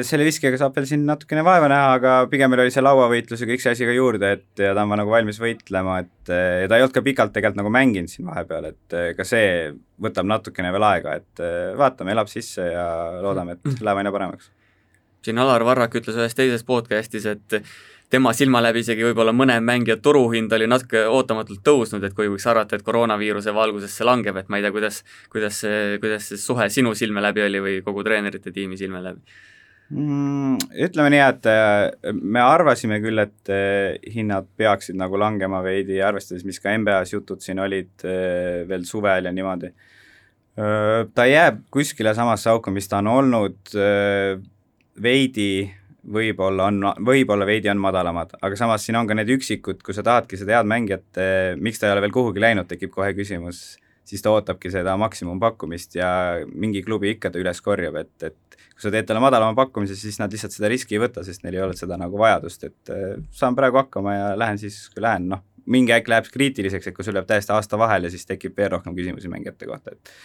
[0.03, 3.45] selle viskega saab veel siin natukene vaeva näha, aga pigem meil oli see lauavõitlus ja
[3.47, 6.75] kõik see asi ka juurde, et ja ta on nagu valmis võitlema, et ja ta
[6.75, 9.69] ei olnud ka pikalt tegelikult nagu mänginud siin vahepeal, et ka see
[10.03, 11.43] võtab natukene veel aega, et
[11.79, 12.83] vaatame, elab sisse ja
[13.23, 14.51] loodame, et läheb aina paremaks
[15.25, 17.61] siin Alar Varrak ütles ühes teises podcast'is, et
[18.13, 22.45] tema silma läbi isegi võib-olla mõne mängija turuhind oli natuke ootamatult tõusnud, et kui võiks
[22.49, 25.01] arvata, et koroonaviiruse valguses see langeb, et ma ei tea, kuidas,
[25.33, 29.23] kuidas see, kuidas see suhe sinu silme läbi oli või kogu treenerite tiimi silme läbi
[29.89, 30.69] mm,?
[30.85, 36.45] Ütleme nii, et äh, me arvasime küll, et äh, hinnad peaksid nagu langema veidi, arvestades,
[36.47, 39.73] mis ka NBA-s jutud siin olid äh, veel suvel ja niimoodi.
[40.53, 43.71] Ta jääb kuskile samasse auku, mis ta on olnud
[45.01, 45.71] veidi
[46.03, 50.03] võib-olla on, võib-olla veidi on madalamad, aga samas siin on ka need üksikud, kui sa
[50.05, 53.77] tahadki seda head mängijat, eh, miks ta ei ole veel kuhugi läinud, tekib kohe küsimus,
[54.03, 56.09] siis ta ootabki seda maksimumpakkumist ja
[56.51, 60.19] mingi klubi ikka ta üles korjab, et, et kui sa teed talle madalama pakkumise, siis
[60.19, 63.17] nad lihtsalt seda riski ei võta, sest neil ei ole seda nagu vajadust, et eh,
[63.31, 67.07] saan praegu hakkama ja lähen siis, kui lähen, noh, mingi aeg läheb kriitiliseks, et kui
[67.07, 70.17] sul jääb täiesti aasta vahele, siis tekib veel rohkem küsimusi mängijate kohta, et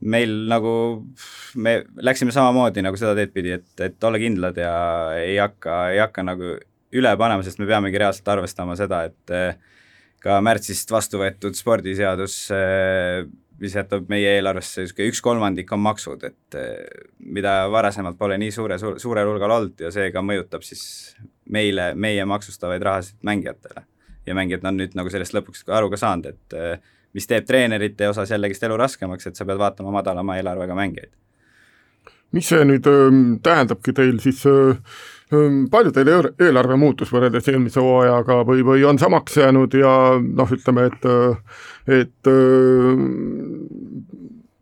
[0.00, 0.72] meil nagu,
[1.58, 4.74] me läksime samamoodi nagu seda teed pidi, et, et olla kindlad ja
[5.18, 6.54] ei hakka, ei hakka nagu
[6.94, 9.58] üle panema, sest me peamegi reaalselt arvestama seda, et eh,
[10.22, 13.26] ka märtsist vastu võetud spordiseadus, eh,
[13.58, 18.54] mis jätab meie eelarvesse niisugune üks kolmandik on maksud, et eh, mida varasemalt pole nii
[18.54, 20.84] suure, suurel hulgal olnud ja seega mõjutab siis
[21.50, 23.84] meile, meie maksustavaid rahasid mängijatele.
[24.28, 26.56] ja mängijad on nüüd nagu sellest lõpuks aru ka saanud, et
[27.14, 31.12] mis teeb treenerite osas jällegist elu raskemaks, et sa pead vaatama madalama eelarvega mängijaid.
[32.32, 34.76] mis see nüüd äh, tähendabki teil siis äh,
[35.70, 40.86] palju teil eelarve muutus võrreldes eelmise hooajaga või, või on samaks jäänud ja noh, ütleme,
[40.88, 41.08] et,
[41.88, 42.30] et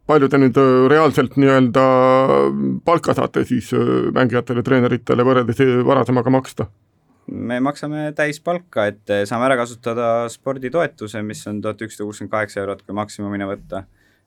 [0.07, 0.59] palju te nüüd
[0.91, 1.85] reaalselt nii-öelda
[2.87, 3.71] palka saate siis
[4.15, 6.71] mängijatele, treeneritele võrreldes varasemaga maksta?
[7.27, 12.63] Me maksame täispalka, et eh, saame ära kasutada sporditoetuse, mis on tuhat ükssada kuuskümmend kaheksa
[12.63, 13.85] eurot, kui maksimumini võtta,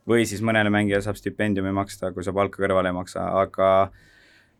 [0.09, 3.69] või siis mõnele mängijale saab stipendiumi maksta, kui sa palka kõrvale ei maksa, aga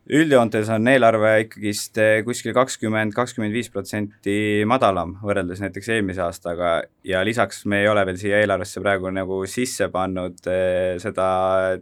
[0.09, 6.71] üldjoontes on eelarve ikkagist eh, kuskil kakskümmend, kakskümmend viis protsenti madalam võrreldes näiteks eelmise aastaga.
[7.05, 11.29] Ja lisaks me ei ole veel siia eelarvesse praegu nagu sisse pannud eh, seda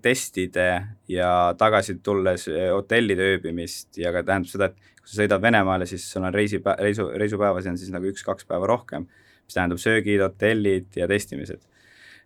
[0.04, 0.70] testide
[1.12, 6.04] ja tagasi tulles hotellide ööbimist ja ka tähendab seda, et kui sa sõidad Venemaale, siis
[6.12, 9.08] sul on reisi, reisu, reisupäevasi on siis nagu üks-kaks päeva rohkem,
[9.48, 11.64] mis tähendab söögid, hotellid ja testimised.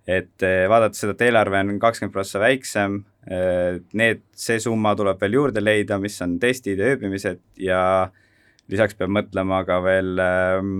[0.10, 5.22] et eh, vaadates seda, et eelarve on kakskümmend prossa väiksem, eh, need, see summa tuleb
[5.22, 7.82] veel juurde leida, mis on testid ja ööbimised ja
[8.72, 10.72] lisaks peab mõtlema ka veel ähm,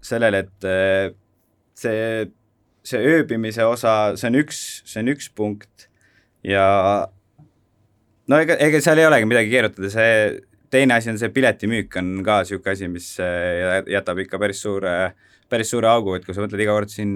[0.00, 1.10] sellele, et äh,
[1.76, 2.30] see,
[2.80, 5.90] see ööbimise osa, see on üks, see on üks punkt
[6.46, 6.64] ja
[8.30, 10.12] no ega, ega seal ei olegi midagi keerutada, see
[10.72, 14.94] teine asi on see piletimüük on ka niisugune asi, mis äh, jätab ikka päris suure,
[15.50, 17.12] päris suure augu, et kui sa mõtled iga kord siin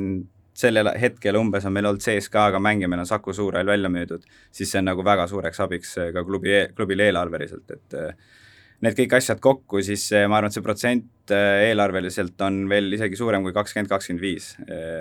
[0.61, 4.71] sellel hetkel umbes on meil olnud CSKA-ga mänge, meil on Saku Suurhall välja müüdud, siis
[4.71, 8.37] see on nagu väga suureks abiks äh, ka klubi, e-, klubile eelarveliselt, et äh,
[8.85, 13.45] need kõik asjad kokku, siis ma arvan, et see protsent eelarveliselt on veel isegi suurem
[13.45, 14.55] kui kakskümmend, kakskümmend viis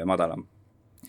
[0.05, 0.43] madalam.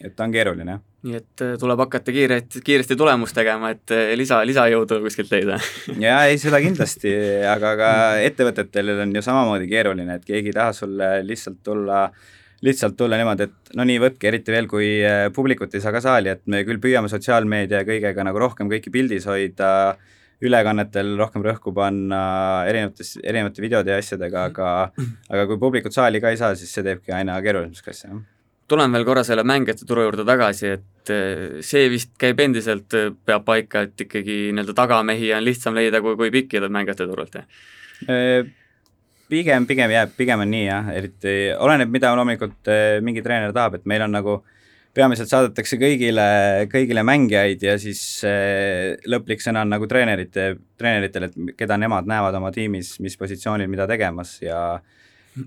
[0.00, 0.82] Et ta on keeruline, jah.
[1.06, 5.58] nii et äh, tuleb hakata kiiret, kiiresti tulemust tegema, et äh, lisa, lisajõudu kuskilt leida
[6.06, 7.14] jaa, ei seda kindlasti,
[7.48, 7.92] aga ka
[8.26, 12.04] ettevõtetel on ju samamoodi keeruline, et keegi ei taha sulle lihtsalt tulla
[12.60, 16.02] lihtsalt tulla niimoodi, et no nii, võtke, eriti veel, kui äh, publikut ei saa ka
[16.04, 19.70] saali, et me küll püüame sotsiaalmeedia ja kõigega nagu rohkem kõiki pildis hoida,
[20.44, 22.20] ülekannetel rohkem rõhku panna
[22.68, 24.68] erinevates, erinevate videode ja asjadega, aga
[25.28, 28.39] aga kui publikut saali ka ei saa, siis see teebki aina keerulisemaks asja, jah
[28.70, 33.10] tulen veel korra selle mängijate turu juurde tagasi, et eh, see vist käib endiselt, eh,
[33.26, 37.66] peab paika, et ikkagi nii-öelda tagamehi on lihtsam leida kui, kui pikki mängijate turult, jah?
[38.10, 38.46] Äh,
[39.30, 43.80] pigem, pigem jääb, pigem on nii jah, eriti oleneb, mida loomulikult eh, mingi treener tahab,
[43.80, 44.40] et meil on nagu
[44.94, 46.22] peamiselt saadetakse kõigile,
[46.70, 48.00] kõigile mängijaid ja siis
[49.06, 53.86] lõplik sõna on nagu treenerite, treeneritel, et keda nemad näevad oma tiimis, mis positsioonil mida
[53.86, 54.96] tegemas ja äh,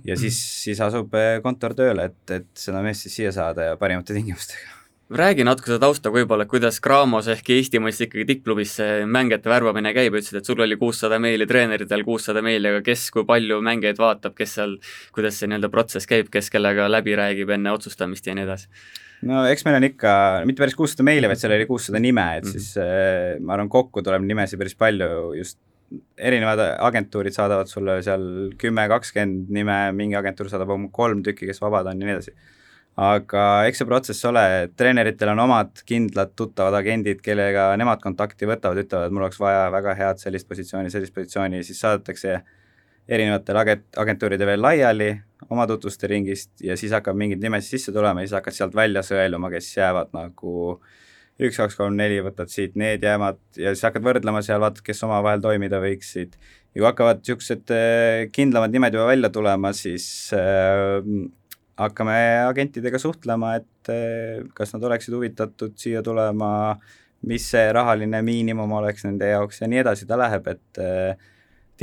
[0.08, 3.76] ja siis, siis asub eh, kontor tööle, et, et seda meest siis siia saada ja
[3.80, 4.80] parimate tingimustega.
[5.14, 9.92] räägi natuke seda tausta võib-olla, kuidas Graamos ehk Eesti mõistes ikkagi tippklubis see mängijate värbamine
[9.94, 14.02] käib, ütlesid, et sul oli kuussada meili treeneritel, kuussada meili, aga kes kui palju mängijaid
[14.02, 14.78] vaatab, kes seal,
[15.14, 18.72] kuidas see nii-öelda protsess käib, kes kellega läbi räägib enne otsustamist ja nii edasi?
[19.28, 20.14] no eks meil on ikka,
[20.48, 22.66] mitte päris kuussada meili, vaid seal oli kuussada nime, et mm -hmm.
[22.66, 25.60] siis äh, ma arvan, kokku tuleb nimesid päris palju just
[26.18, 28.26] erinevad agentuurid saadavad sulle seal
[28.60, 32.34] kümme, kakskümmend nime, mingi agentuur saadab oma kolm tükki, kes vabad on ja nii edasi.
[33.04, 34.46] aga eks see protsess ole,
[34.78, 39.96] treeneritel on omad kindlad tuttavad agendid, kellega nemad kontakti võtavad, ütlevad, mul oleks vaja väga
[39.98, 42.36] head sellist positsiooni, sellist positsiooni, siis saadetakse
[43.10, 45.10] erinevatele agent, agentuuride veel laiali
[45.50, 49.02] oma tutvuste ringist ja siis hakkab mingeid nimesid sisse tulema ja siis hakkad sealt välja
[49.04, 50.94] sõeluma, kes jäävad nagu äh,
[51.42, 55.04] üks, kaks, kolm, neli, võtad siit need jäämad ja siis hakkad võrdlema seal, vaatad, kes
[55.08, 56.36] omavahel toimida võiksid.
[56.74, 60.06] ja kui hakkavad niisugused äh, kindlamad nimed juba välja tulema, siis
[60.38, 61.02] äh,
[61.80, 62.18] hakkame
[62.48, 66.78] agentidega suhtlema, et äh, kas nad oleksid huvitatud siia tulema,
[67.30, 71.32] mis see rahaline miinimum oleks nende jaoks ja nii edasi ta läheb, et äh,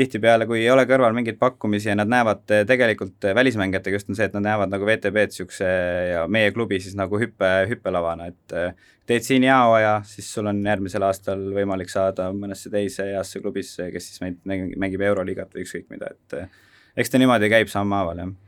[0.01, 4.11] tihtipeale, kui ei ole kõrval mingeid pakkumisi ja nad näevad eh, tegelikult eh, välismängijatega just
[4.11, 5.71] on see, et nad näevad nagu VTB-d niisuguse
[6.11, 10.49] ja meie klubi siis nagu hüppe, hüppelavana, et eh, teed siin hea hooaja, siis sul
[10.51, 14.41] on järgmisel aastal võimalik saada mõnesse teise heasse klubisse, kes siis meid
[14.81, 18.39] mängib Euroliigat või ükskõik mida, et eks ta niimoodi käib sammhaaval, jah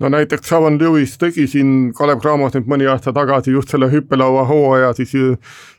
[0.00, 4.46] no näiteks Sharon Lewis tegi siin Kalev Cramos nüüd mõni aasta tagasi just selle hüppelaua
[4.48, 5.14] hooaja, siis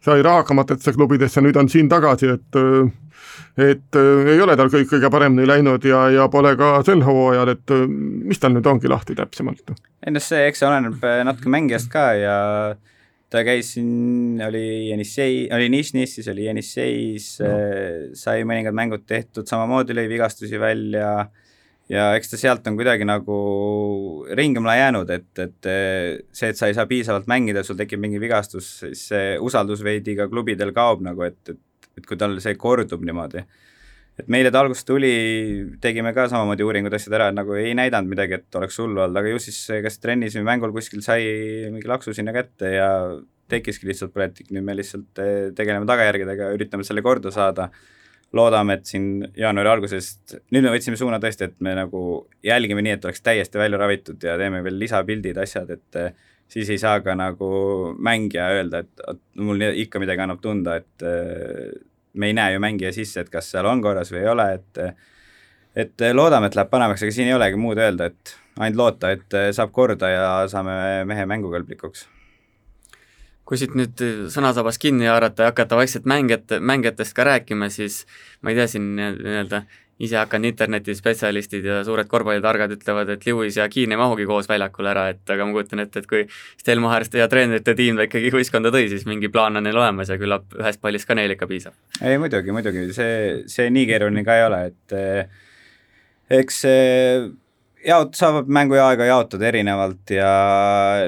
[0.05, 2.61] sai rahakamatesse klubidesse, nüüd on siin tagasi, et
[3.57, 7.53] et äh, ei ole tal kõik kõige paremini läinud ja, ja pole ka sel hooajal,
[7.55, 9.75] et äh, mis tal nüüd ongi lahti täpsemalt?
[10.05, 12.35] ei noh, see, eks see oleneb äh, natuke mängijast ka ja
[13.31, 17.55] ta käis siin, oli Jenissei, oli Nišnis, siis oli Jenisseis no.,
[18.15, 21.25] sai mõningad mängud tehtud, samamoodi lõi vigastusi välja
[21.89, 23.35] ja eks ta sealt on kuidagi nagu
[24.37, 25.69] ringemale jäänud, et, et
[26.31, 30.17] see, et sa ei saa piisavalt mängida, sul tekib mingi vigastus, siis see usaldus veidi
[30.17, 31.61] ka klubidel kaob nagu, et, et
[31.99, 33.43] et kui tal see kordub niimoodi.
[34.15, 35.09] et meile ta alguses tuli,
[35.83, 39.19] tegime ka samamoodi uuringud, asjad ära, et nagu ei näidanud midagi, et oleks hullu olnud,
[39.19, 41.25] aga ju siis kas trennis või mängul kuskil sai
[41.73, 42.87] mingi laksu sinna kätte ja
[43.51, 47.67] tekkiski lihtsalt põletik, nüüd me lihtsalt eh, tegeleme tagajärgedega, üritame selle korda saada,
[48.35, 52.01] loodame, et siin jaanuari algusest, nüüd me võtsime suuna tõesti, et me nagu
[52.43, 56.13] jälgime nii, et oleks täiesti välja ravitud ja teeme veel lisapildid, asjad, et eh,
[56.51, 57.49] siis ei saa ka nagu
[57.95, 61.75] mängija öelda, et mul ikka midagi annab tunda, et äh,
[62.13, 64.81] me ei näe ju mängija sisse, et kas seal on korras või ei ole, et
[65.75, 69.39] et loodame, et läheb paremaks, aga siin ei olegi muud öelda, et ainult loota, et
[69.55, 72.05] saab korda ja saame mehe mängukõlblikuks
[73.45, 74.01] kui siit nüüd
[74.33, 78.03] sõnasabas kinni haarata ja hakata vaikselt mängijate, mängijatest ka rääkima, siis
[78.41, 79.65] ma ei tea, siin nii-öelda
[79.99, 84.91] ise hakanud internetispetsialistid ja suured korvpallitargad ütlevad, et Lewis ja Keen ei mahugi koos väljakule
[84.91, 86.25] ära, et aga ma kujutan ette, et kui
[86.59, 90.19] Stelmacherste ja treenerite tiim ta ikkagi võistkonda tõi, siis mingi plaan on neil olemas ja
[90.19, 91.77] küllap ühest pallist ka neil ikka piisab.
[92.01, 93.15] ei muidugi, muidugi, see,
[93.51, 95.41] see nii keeruline ka ei ole, et eh,
[96.41, 96.85] eks see
[97.85, 100.29] jaot-, saavad mänguaega jaotada erinevalt ja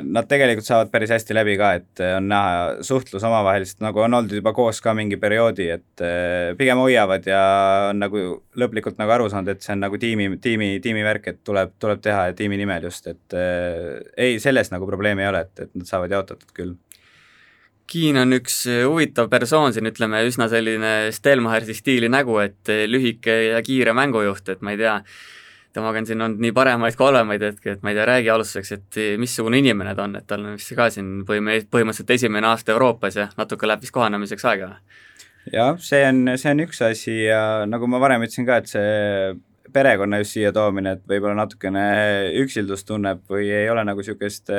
[0.05, 4.33] nad tegelikult saavad päris hästi läbi ka, et on näha suhtlus omavahelist, nagu on olnud
[4.39, 7.43] juba koos ka mingi perioodi, et eh, pigem hoiavad ja
[7.91, 8.25] on nagu
[8.59, 12.27] lõplikult nagu aru saanud, et see on nagu tiimi, tiimi, tiimivärk, et tuleb, tuleb teha
[12.37, 16.13] tiimi nimel just, et äh, ei, selles nagu probleemi ei ole, et, et nad saavad
[16.13, 16.75] jaotatud küll.
[17.87, 23.61] Keen on üks huvitav persoon siin, ütleme üsna selline Stelmachersi stiili nägu, et lühike ja
[23.63, 24.97] kiire mängujuht, et ma ei tea,
[25.77, 28.71] temaga on siin olnud nii paremaid kui halvemaid hetki, et ma ei tea, räägi alustuseks,
[28.77, 32.73] et missugune inimene ta on, et tal on vist ka siin põhim-, põhimõtteliselt esimene aasta
[32.75, 34.73] Euroopas ja natuke läheb vist kohanemiseks aega?
[35.53, 39.37] jah, see on, see on üks asi ja nagu ma varem ütlesin ka, et see
[39.73, 41.85] perekonna just siia toomine, et võib-olla natukene
[42.41, 44.51] üksildust tunneb või ei ole nagu niisugust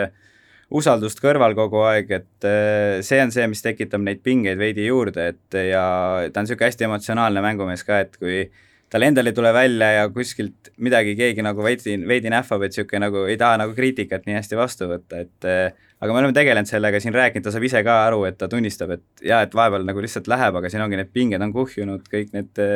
[0.68, 5.30] usaldust kõrval kogu aeg, et äh, see on see, mis tekitab neid pingeid veidi juurde,
[5.32, 5.84] et ja
[6.28, 8.42] ta on niisugune hästi emotsionaalne mängumees ka, et kui
[8.90, 13.02] tal endal ei tule välja ja kuskilt midagi keegi nagu veidi, veidi nähvab, et niisugune
[13.06, 16.70] nagu ei taha nagu kriitikat nii hästi vastu võtta, et äh, aga me oleme tegelenud
[16.70, 19.86] sellega siin rääkinud, ta saab ise ka aru, et ta tunnistab, et jaa, et vahepeal
[19.88, 22.66] nagu lihtsalt läheb, aga siin ongi need pinged on kuhjunud, kõik need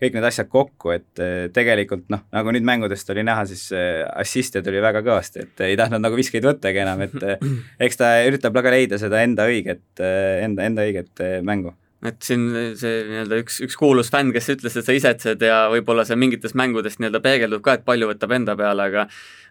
[0.00, 4.02] kõik need asjad kokku, et eh, tegelikult noh, nagu nüüd mängudest oli näha, siis eh,
[4.20, 7.48] assiste tuli väga kõvasti, et ei tahtnud nagu viskeid võttagi enam, et eh,
[7.86, 11.72] eks ta üritab väga leida seda enda õiget, enda, enda õiget mängu
[12.04, 12.44] et siin
[12.76, 16.52] see nii-öelda üks, üks kuulus fänn, kes ütles, et sa isetsed ja võib-olla see mingites
[16.58, 19.06] mängudes nii-öelda peegeldub ka, et palju võtab enda peale, aga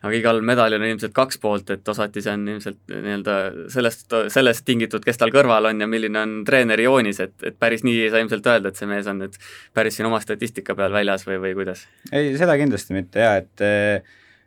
[0.05, 3.37] aga igal medalil on ilmselt kaks poolt, et osati see on ilmselt nii-öelda
[3.73, 7.81] sellest, sellest tingitud, kes tal kõrval on ja milline on treeneri joonis, et, et päris
[7.87, 9.39] nii ei saa ilmselt öelda, et see mees on nüüd
[9.73, 11.87] päris siin oma statistika peal väljas või, või kuidas?
[12.11, 13.65] ei, seda kindlasti mitte jaa, et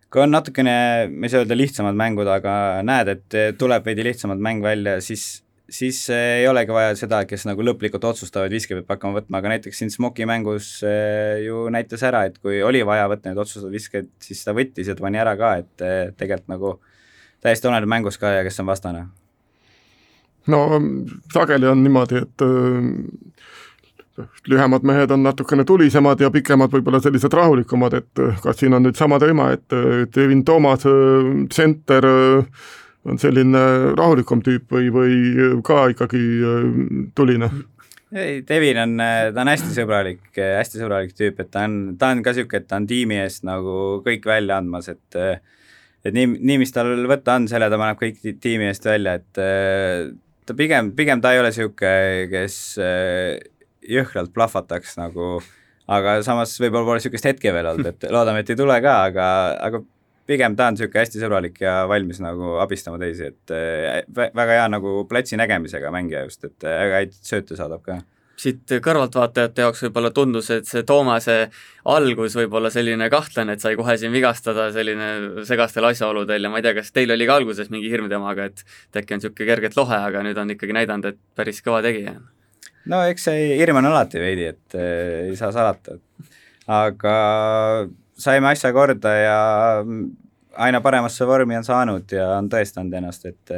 [0.08, 0.76] kui on natukene,
[1.26, 2.54] saa öelda lihtsamad mängud, aga
[2.86, 7.64] näed, et tuleb veidi lihtsamalt mäng välja, siis siis ei olegi vaja seda, kes nagu
[7.64, 12.24] lõplikult otsustavad, viske peab hakkama võtma, aga näiteks siin Smoki mängus eh, ju näitas ära,
[12.28, 15.36] et kui oli vaja võtta neid otsustavaid viskeid, siis ta võttis ja ta pani ära
[15.40, 16.74] ka, et eh, tegelikult nagu
[17.44, 19.06] täiesti oleneb mängus ka ja kes on vastane.
[20.48, 20.64] no
[21.34, 22.46] sageli on niimoodi, et
[24.48, 28.96] lühemad mehed on natukene tulisemad ja pikemad võib-olla sellised rahulikumad, et kas siin on nüüd
[28.98, 29.76] sama teema, et
[30.16, 30.88] Devin Toomas,
[31.52, 32.68] tsenter äh,
[33.08, 33.64] on selline
[33.98, 35.18] rahulikum tüüp või, või
[35.66, 36.70] ka ikkagi äh,
[37.18, 37.50] tuline?
[38.12, 41.78] ei, Devin on, äh, ta on hästi sõbralik, äh, hästi sõbralik tüüp, et ta on,
[42.00, 43.74] ta on ka niisugune, et ta on tiimi eest nagu
[44.06, 45.20] kõik välja andmas, et
[46.06, 49.42] et nii, nii, mis tal võtta on, selle ta paneb kõik tiimi eest välja, et
[50.48, 52.58] ta pigem, pigem ta ei ole niisugune, kes
[53.88, 55.38] jõhkralt plahvataks nagu,
[55.90, 59.28] aga samas võib-olla pole niisugust hetke veel olnud, et loodame, et ei tule ka, aga,
[59.68, 59.82] aga
[60.28, 64.68] pigem ta on niisugune hästi sõbralik ja valmis nagu abistama teisi, et äh, väga hea
[64.70, 68.00] nagu platsi nägemisega mängija just, et äh, väga häid sööte saadab ka
[68.38, 71.38] siit kõrvaltvaatajate jaoks võib-olla tundus, et see Toomase
[71.90, 76.60] algus võib olla selline kahtlane, et sai kohe siin vigastada selline segastel asjaoludel ja ma
[76.60, 78.62] ei tea, kas teil oli ka alguses mingi hirm temaga, et
[79.00, 82.14] äkki on niisugune kergelt lohe, aga nüüd on ikkagi näidanud, et päris kõva tegija.
[82.92, 85.98] no eks see hirm on alati veidi, et äh, ei saa salata.
[86.68, 87.16] aga
[88.18, 89.40] saime asja korda ja
[90.58, 93.52] aina paremasse vormi on saanud ja on tõestanud ennast, et,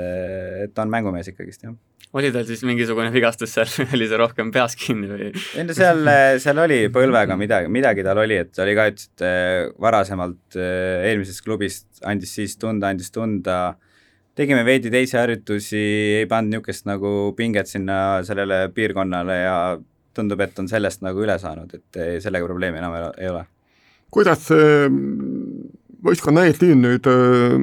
[0.67, 1.77] et on mängumees ikkagist, jah.
[2.19, 5.29] Oli tal siis mingisugune vigastus seal, oli see rohkem peas kinni või?
[5.31, 6.03] ei no seal,
[6.43, 12.03] seal oli põlvega midagi, midagi tal oli, et oli ka, ütles, et varasemalt eelmisest klubist
[12.11, 13.61] andis siis tunda, andis tunda,
[14.35, 15.85] tegime veidi teisi harjutusi,
[16.25, 19.57] ei pannud niisugust nagu pinget sinna sellele piirkonnale ja
[20.17, 23.47] tundub, et on sellest nagu üle saanud, et sellega probleemi enam ei ole
[24.11, 24.91] kuidas see
[26.05, 27.57] võistkonna eesliin nüüd äh,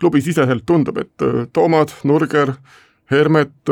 [0.00, 2.54] klubisiseselt tundub, et äh, Toomad, Nurger,
[3.08, 3.70] Hermet,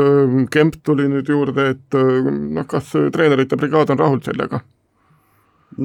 [0.49, 4.63] Kemp tuli nüüd juurde, et noh, kas treenerite brigaad on rahul sellega?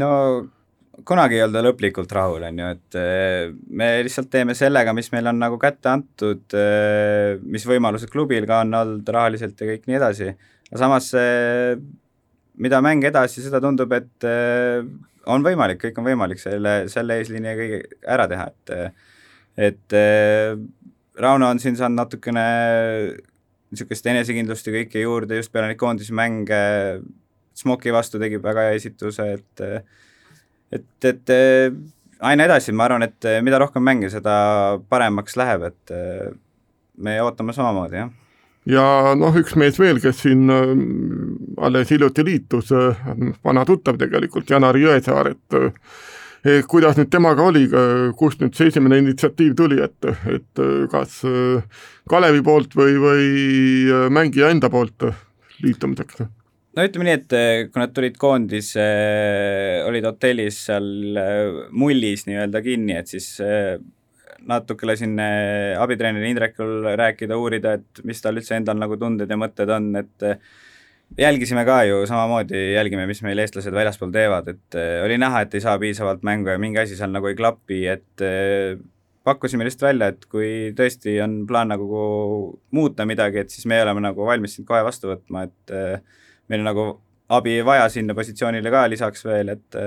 [0.00, 0.08] no
[1.04, 2.96] kunagi ei olda lõplikult rahul, on ju, et
[3.76, 6.56] me lihtsalt teeme sellega, mis meil on nagu kätte antud,
[7.44, 10.30] mis võimalused klubil ka on olnud rahaliselt ja kõik nii edasi,
[10.70, 11.10] aga samas
[12.56, 14.28] mida mäng edasi, seda tundub, et
[15.30, 17.82] on võimalik, kõik on võimalik selle, selle eesliini ja kõige
[18.16, 18.76] ära teha, et
[19.70, 20.56] et äh,
[21.22, 22.44] Rauno on siin saanud natukene
[23.72, 26.62] niisugust enesekindlust ja kõike juurde just peale neid koondismänge,
[27.52, 29.62] Smoki vastu tegi väga hea esituse, et
[30.72, 31.32] et, et
[32.24, 35.92] aina edasi, ma arvan, et mida rohkem mänge, seda paremaks läheb, et
[36.96, 38.12] me ootame samamoodi, jah.
[38.72, 40.46] Ja noh, üks mees veel, kes siin
[41.62, 43.04] alles hiljuti liitus, äh,
[43.44, 47.68] vana tuttav tegelikult, Janar Jõesaar, et äh, kuidas nüüd temaga oli,
[48.18, 51.20] kust nüüd see esimene initsiatiiv tuli, et, et kas
[52.10, 53.28] Kalevi poolt või, või
[54.10, 55.06] mängija enda poolt
[55.62, 56.24] liitumiseks?
[56.74, 58.88] no ütleme nii, et kui nad tulid koondise,
[59.86, 60.90] olid hotellis seal
[61.70, 63.36] mullis nii-öelda kinni, et siis
[64.48, 69.38] natuke lasin äh, abitreeneri Indrekul rääkida, uurida, et mis tal üldse endal nagu tunded ja
[69.38, 70.38] mõtted on, et äh,
[71.18, 75.54] jälgisime ka ju samamoodi, jälgime, mis meil eestlased väljaspool teevad, et äh, oli näha, et
[75.54, 78.24] ei saa piisavalt mängu ja mingi asi seal nagu ei klapi, et
[79.24, 82.02] pakkusime lihtsalt välja, et kui tõesti on plaan nagu
[82.74, 85.76] muuta midagi, et siis me oleme nagu valmis sind kohe vastu võtma, et
[86.50, 86.86] meil on nagu
[87.32, 89.78] abi vaja sinna positsioonile ka lisaks veel, et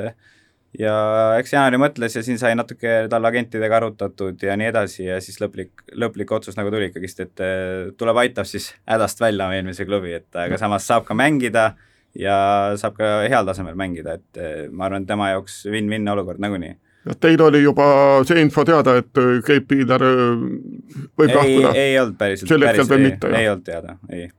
[0.80, 0.94] ja
[1.40, 5.40] eks Jaanari mõtles ja siin sai natuke tal agentidega arutatud ja nii edasi ja siis
[5.42, 10.16] lõplik, lõplik otsus nagu tuli ikkagist, et eh, tuleb, aitab siis hädast välja eelmise klubi,
[10.20, 11.72] et aga samas saab ka mängida
[12.16, 12.38] ja
[12.80, 16.76] saab ka heal tasemel mängida, et eh, ma arvan, et tema jaoks win-win olukord nagunii
[17.06, 17.88] ja teil oli juba
[18.28, 21.74] see info teada, et Keit Piiler võib ei, lahkuda?
[21.78, 24.30] ei olnud päriselt, veel ei, ei olnud teada, ei,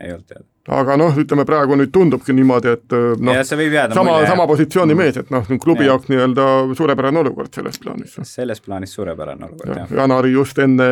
[0.00, 0.48] ei olnud teada.
[0.70, 4.96] Aga noh, ütleme praegu nüüd tundubki niimoodi, et noh, ja võib jääda sama, sama positsiooni
[4.98, 5.94] mees, et noh, klubi Jah.
[5.94, 6.46] jaoks nii-öelda
[6.78, 8.18] suurepärane olukord selles plaanis.
[8.28, 9.96] selles plaanis suurepärane olukord, jah.
[10.02, 10.86] Janari just enne,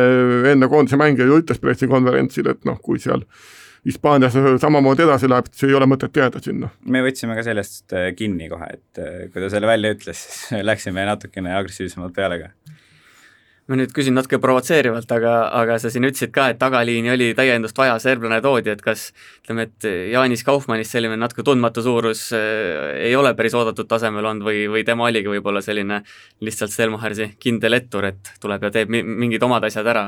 [0.51, 3.25] enne koondise mänge ju ütles pressikonverentsil, et noh, kui seal
[3.87, 6.67] Hispaanias samamoodi edasi läheb, siis ei ole mõtet jääda sinna.
[6.83, 10.65] me võtsime ka sellest äh, kinni kohe, et äh, kui ta selle välja ütles, siis
[10.67, 12.51] läksime natukene agressiivsemalt peale ka.
[13.69, 17.77] Ma nüüd küsin natuke provotseerivalt, aga, aga sa siin ütlesid ka, et tagaliini oli täiendust
[17.77, 19.09] vaja, serblane toodi, et kas
[19.43, 24.47] ütleme, et Jaanis Kaufmannist selline natuke tundmatu suurus äh, ei ole päris oodatud tasemel olnud
[24.47, 26.01] või, või tema oligi võib-olla selline
[26.45, 30.07] lihtsalt Stelmachersi kindel ettur, et tuleb ja teeb mi-, mingid omad asjad ära?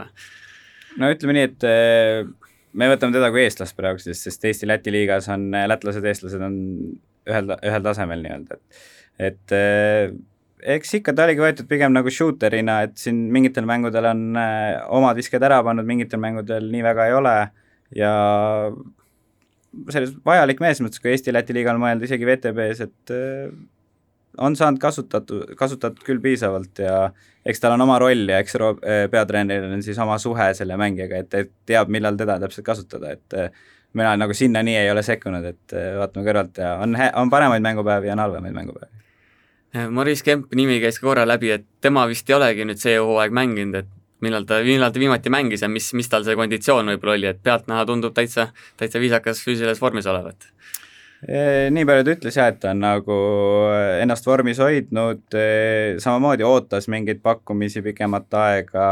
[0.98, 2.26] no ütleme nii, et äh,
[2.74, 6.58] me võtame teda kui eestlast praegu, sest, sest Eesti-Läti liigas on äh, lätlased, eestlased on
[7.30, 8.82] ühel, ühel tasemel nii-öelda, et
[9.22, 10.10] et äh,
[10.62, 15.20] eks ikka ta oligi võetud pigem nagu shooter'ina, et siin mingitel mängudel on äh, omad
[15.20, 17.36] visked ära pannud, mingitel mängudel nii väga ei ole
[17.96, 18.14] ja
[19.92, 23.52] selles vajalik mees, mõttes kui Eesti-Läti liigal mõelda isegi VTB-s, et äh,
[24.38, 27.10] on saanud kasutatud, kasutatud küll piisavalt ja
[27.46, 31.24] eks tal on oma roll ja eks äh, peatreeneril on siis oma suhe selle mängijaga,
[31.24, 33.52] et, et teab, millal teda täpselt kasutada, et äh,
[33.98, 37.64] mina nagu sinna nii ei ole sekkunud, et äh, vaatame kõrvalt ja on, on paremaid
[37.66, 39.01] mängupäevi ja on halvemaid mängupäevi.
[39.72, 43.32] Maris Kemp nimi käis ka korra läbi, et tema vist ei olegi nüüd see hooaeg
[43.36, 43.92] mänginud, et
[44.22, 47.40] millal ta, millal ta viimati mängis ja mis, mis tal see konditsioon võib-olla oli, et
[47.44, 48.50] pealtnäha tundub täitsa,
[48.80, 50.50] täitsa viisakas füüsilises vormis olevat.
[51.22, 53.18] Nii palju ta ütles jah, et ta on nagu
[54.02, 55.38] ennast vormis hoidnud,
[56.02, 58.88] samamoodi ootas mingeid pakkumisi pikemat aega,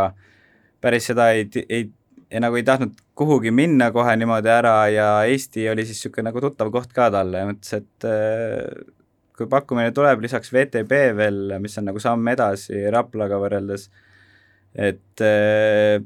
[0.82, 1.90] päris seda ei, ei,
[2.30, 6.46] ei, nagu ei tahtnud kuhugi minna kohe niimoodi ära ja Eesti oli siis niisugune nagu
[6.46, 8.94] tuttav koht ka talle ja mõtles, et äh,
[9.40, 13.88] kui pakkumine tuleb, lisaks VTB veel, mis on nagu samm edasi Raplaga võrreldes,
[14.76, 15.98] et äh,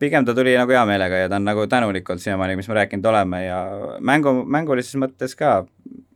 [0.00, 2.78] pigem ta tuli nagu hea meelega ja ta on nagu tänulik olnud siiamaani, mis me
[2.80, 3.58] rääkinud oleme ja
[4.00, 5.60] mängu, mängulises mõttes ka,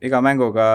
[0.03, 0.67] iga mänguga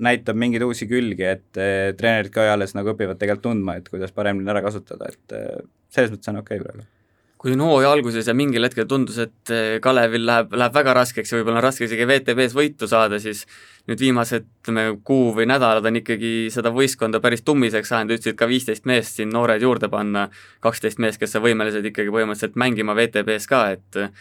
[0.00, 4.14] näitab mingeid uusi külgi, et eh, treenerid ka alles nagu õpivad tegelikult tundma, et kuidas
[4.16, 5.60] paremini ära kasutada, et eh,
[5.92, 6.99] selles mõttes on okei okay praegu
[7.40, 11.32] kui siin hooaja alguses ja mingil hetkel tundus, et eh, Kalevil läheb, läheb väga raskeks
[11.32, 13.46] ja võib-olla on raske isegi VTB-s võitu saada, siis
[13.88, 18.50] nüüd viimased, ütleme, kuu või nädalad on ikkagi seda võistkonda päris tummiseks ajanud, ütlesid ka
[18.50, 20.26] viisteist meest siin noored juurde panna,
[20.60, 24.12] kaksteist meest, kes on võimelised ikkagi põhimõtteliselt mängima VTB-s ka, et eh,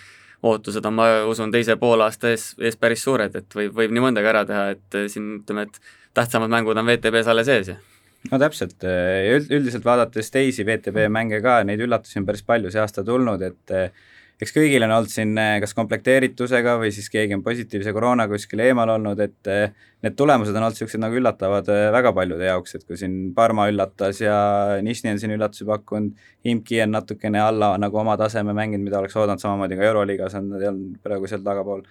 [0.47, 4.31] ootused on, ma usun, teise poolaasta ees, ees päris suured, et võib, võib nii mõndagi
[4.31, 5.83] ära teha, et eh, siin ütleme, et
[6.15, 7.81] tähtsamad mängud on VTB-s alles ees ja
[8.27, 12.81] no täpselt, üld, üldiselt vaadates teisi VTB mänge ka, neid üllatusi on päris palju see
[12.81, 13.93] aasta tulnud, et eh,
[14.39, 18.63] eks kõigil on olnud siin eh, kas komplekteeritusega või siis keegi on positiivse koroona kuskil
[18.65, 19.71] eemal olnud, et eh,
[20.03, 24.19] need tulemused on olnud niisugused nagu üllatavad väga paljude jaoks, et kui siin Parma üllatas
[24.23, 24.35] ja
[24.83, 29.15] Nišni on siin üllatusi pakkunud, Imki on natukene alla nagu oma taseme mänginud, mida oleks
[29.19, 31.87] oodanud, samamoodi ka Euroliigas on nad olnud praegu seal tagapool.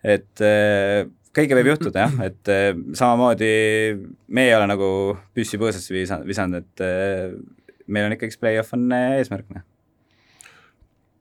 [0.00, 0.40] et
[1.36, 3.50] kõike võib juhtuda jah, et äh, samamoodi
[4.34, 4.88] me ei ole nagu
[5.36, 7.34] püssi põõsasse visanud, visanud, et äh,
[7.90, 9.66] meil on ikkagist play-off on äh, eesmärk, noh.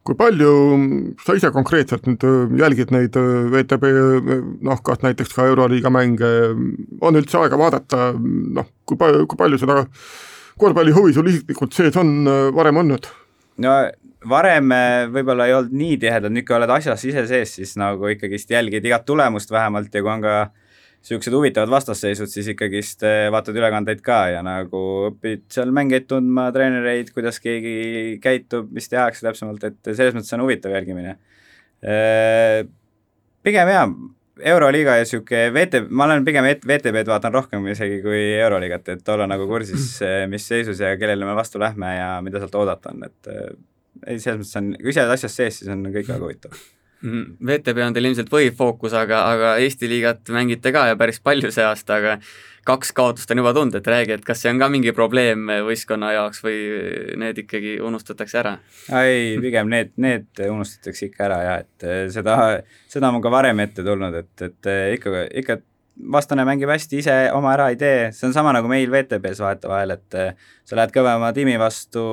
[0.08, 0.52] kui palju
[1.22, 2.26] sa ise konkreetselt nüüd
[2.58, 3.18] jälgid neid
[3.54, 3.94] VTB
[4.66, 6.32] noh, kas näiteks ka Euroliiga mänge,
[7.06, 9.84] on üldse aega vaadata, noh, kui palju, kui palju seda
[10.60, 12.24] korvpallihuvi sul isiklikult sees on
[12.58, 13.06] varem olnud?
[13.64, 13.76] No
[14.30, 14.74] varem
[15.14, 18.86] võib-olla ei olnud nii tihedalt, nüüd kui oled asjas ise sees, siis nagu ikkagist jälgid
[18.86, 20.36] igat tulemust vähemalt ja kui on ka
[21.00, 24.82] niisugused huvitavad vastasseisud, siis ikkagist vaatad ülekandeid ka ja nagu
[25.14, 30.44] õpid seal mängijaid tundma, treenereid, kuidas keegi käitub, mis tehakse täpsemalt, et selles mõttes on
[30.44, 31.16] huvitav jälgimine.
[33.48, 33.86] Pigem jaa,
[34.40, 39.28] Euroliiga ja niisugune VT, ma olen pigem VTB-d vaatan rohkem isegi kui Euroliigat, et olla
[39.30, 39.92] nagu kursis,
[40.32, 43.32] mis seisus ja kellele me vastu lähme ja mida sealt oodata on, et
[44.08, 46.62] ei, selles mõttes on, kui ise oled asjas sees, siis on kõik väga huvitav.
[47.00, 51.64] VTB on teil ilmselt põhifookus, aga, aga Eesti liigat mängite ka ja päris palju see
[51.64, 52.18] aasta, aga
[52.68, 56.12] kaks kaotust on juba tulnud, et räägi, et kas see on ka mingi probleem võistkonna
[56.18, 56.58] jaoks või
[57.22, 58.58] need ikkagi unustatakse ära?
[59.00, 62.36] ei, pigem need, need unustatakse ikka ära jah, et seda,
[62.92, 65.60] seda on ka varem ette tulnud, et, et ikka, ikka
[66.12, 69.96] vastane mängib hästi, ise oma ära ei tee, see on sama nagu meil VTB-s vahetevahel,
[69.96, 70.20] et
[70.68, 72.04] sa lähed kõvema tiimi vastu,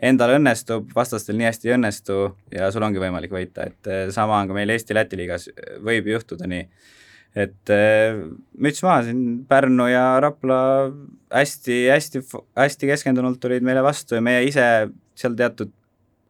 [0.00, 2.18] endal õnnestub, vastastel nii hästi ei õnnestu
[2.54, 5.48] ja sul ongi võimalik võita, et eh, sama on ka meil Eesti-Läti liigas,
[5.84, 6.64] võib juhtuda nii.
[7.44, 8.22] et eh,
[8.56, 10.62] müts maha, siin Pärnu ja Rapla
[11.32, 14.66] hästi, hästi, keskendunult tulid meile vastu ja meie ise
[15.14, 15.72] seal teatud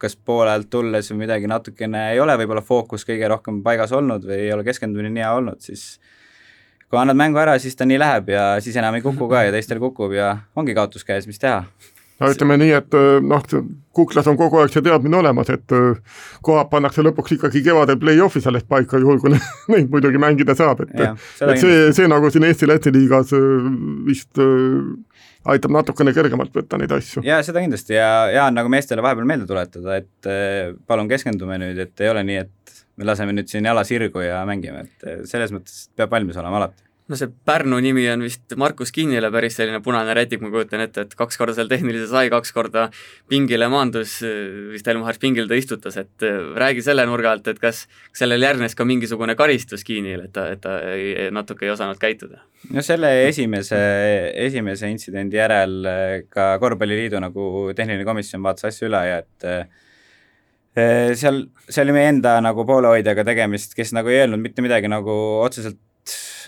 [0.02, 4.40] kas poolelt tulles või midagi natukene ei ole võib-olla fookus kõige rohkem paigas olnud või
[4.48, 6.00] ei ole keskendumine nii hea olnud, siis
[6.90, 9.54] kui annad mängu ära, siis ta nii läheb ja siis enam ei kuku ka ja
[9.54, 11.62] teistel kukub ja ongi kaotus käes, mis teha
[12.20, 13.46] no ütleme nii, et noh,
[13.96, 15.74] kuklas on kogu aeg see teadmine olemas, et
[16.44, 19.34] kohad pannakse lõpuks ikkagi kevadel play-off'is alles paika, juhul kui
[19.72, 21.12] neid muidugi mängida saab, et ja,
[21.48, 23.34] et see, see nagu siin Eesti-Läti liigas
[24.06, 24.40] vist
[25.52, 27.24] aitab natukene kergemalt võtta neid asju.
[27.26, 27.96] jaa, seda kindlasti.
[27.98, 30.32] Ja on nagu meestele vahepeal meelde tuletada, et
[30.86, 34.42] palun keskendume nüüd, et ei ole nii, et me laseme nüüd siin jala sirgu ja
[34.48, 38.92] mängime, et selles mõttes peab valmis olema alati no see Pärnu nimi on vist Markus
[38.94, 42.54] Kinnile päris selline punane rätik, ma kujutan ette, et kaks korda seal tehnilise sai, kaks
[42.54, 42.86] korda
[43.30, 44.18] pingile maandus,
[44.72, 46.26] vist Elmar pingil ta istutas, et
[46.62, 47.84] räägi selle nurga alt, et kas
[48.16, 52.44] sellel järgnes ka mingisugune karistus Kinnile, et ta, et ta ei, natuke ei osanud käituda?
[52.72, 53.78] no selle esimese,
[54.38, 55.78] esimese intsidendi järel
[56.30, 57.46] ka Korvpalliliidu nagu
[57.76, 63.26] tehniline komisjon vaatas asja üle ja et eh, seal, see oli meie enda nagu poolehoidjaga
[63.26, 65.80] tegemist, kes nagu ei öelnud mitte midagi nagu otseselt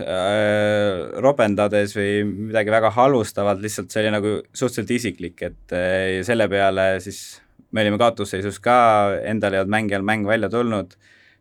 [0.02, 6.48] äh, ropendades või midagi väga halvustavat, lihtsalt see oli nagu suhteliselt isiklik, et äh, selle
[6.52, 7.40] peale siis
[7.74, 8.76] me olime kaotusseisus ka,
[9.26, 10.94] endal ei olnud mängijal mäng välja tulnud,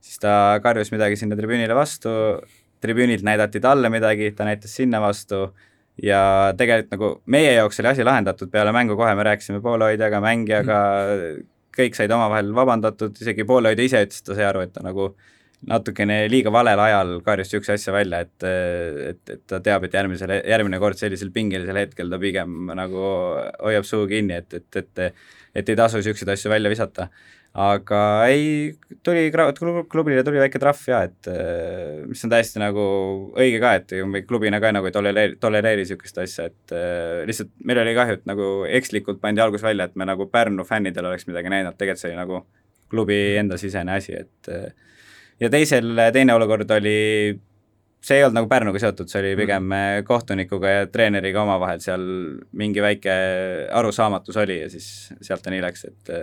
[0.03, 2.13] siis ta karjus midagi sinna tribüünile vastu,
[2.83, 5.47] tribüünilt näidati talle midagi, ta näitas sinna vastu
[6.01, 10.79] ja tegelikult nagu meie jaoks oli asi lahendatud, peale mängu kohe me rääkisime poolehoidjaga, mängijaga
[11.73, 15.11] kõik said omavahel vabandatud, isegi poolehoidja ise ütles, et ta sai aru, et ta nagu
[15.67, 18.47] natukene liiga valel ajal karjus niisuguse asja välja, et,
[19.13, 23.05] et, et ta teab, et järgmisel, järgmine kord sellisel pingelisel hetkel ta pigem nagu
[23.61, 25.07] hoiab suu kinni, et, et, et
[25.53, 27.07] et ei tasu niisuguseid asju välja visata.
[27.53, 27.97] aga
[28.33, 28.73] ei,
[29.05, 29.27] tuli,
[29.89, 31.27] klubile tuli väike trahv ja et
[32.09, 32.85] mis on täiesti nagu
[33.37, 36.73] õige ka, et me klubina ka nagu ei tolereeri, tolereeri niisugust asja, et
[37.29, 41.05] lihtsalt meil oli kahju, et nagu ekslikult pandi algus välja, et me nagu Pärnu fännidel
[41.11, 42.41] oleks midagi näidanud, tegelikult see oli nagu
[42.89, 44.51] klubi enda sisene asi, et
[45.43, 46.95] ja teisel, teine olukord oli,
[48.03, 49.41] see ei olnud nagu Pärnuga seotud, see oli mhm.
[49.43, 50.07] pigem mm.
[50.07, 52.07] kohtunikuga ja treeneriga omavahel seal
[52.59, 53.13] mingi väike
[53.75, 54.87] arusaamatus oli ja siis
[55.21, 56.13] sealt ta nii läks, et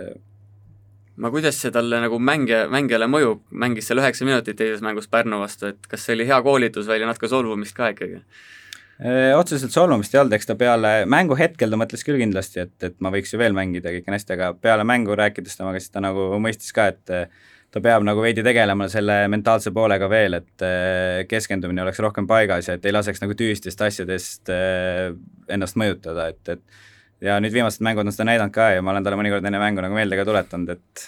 [1.21, 5.41] no kuidas see talle nagu mängija, mängijale mõjub, mängis seal üheksa minutit teises mängus Pärnu
[5.41, 8.23] vastu, et kas see oli hea koolitus või oli natuke solvumist ka ikkagi?
[9.35, 12.99] otseselt solvumist ei olnud, eks ta peale mängu hetkel ta mõtles küll kindlasti, et, et
[13.01, 16.03] ma võiks ju veel mängida, kõik on hästi, aga peale mängu rääkides temaga, siis ta
[16.05, 17.31] nagu mõistis ka, et
[17.71, 22.67] ta peab nagu veidi tegelema selle mentaalse poolega veel, et äh, keskendumine oleks rohkem paigas
[22.67, 25.11] ja et ei laseks nagu tühistest asjadest äh,
[25.51, 29.05] ennast mõjutada, et, et ja nüüd viimased mängud on seda näidanud ka ja ma olen
[29.05, 31.05] talle mõnikord enne mängu nagu meelde ka tuletanud, et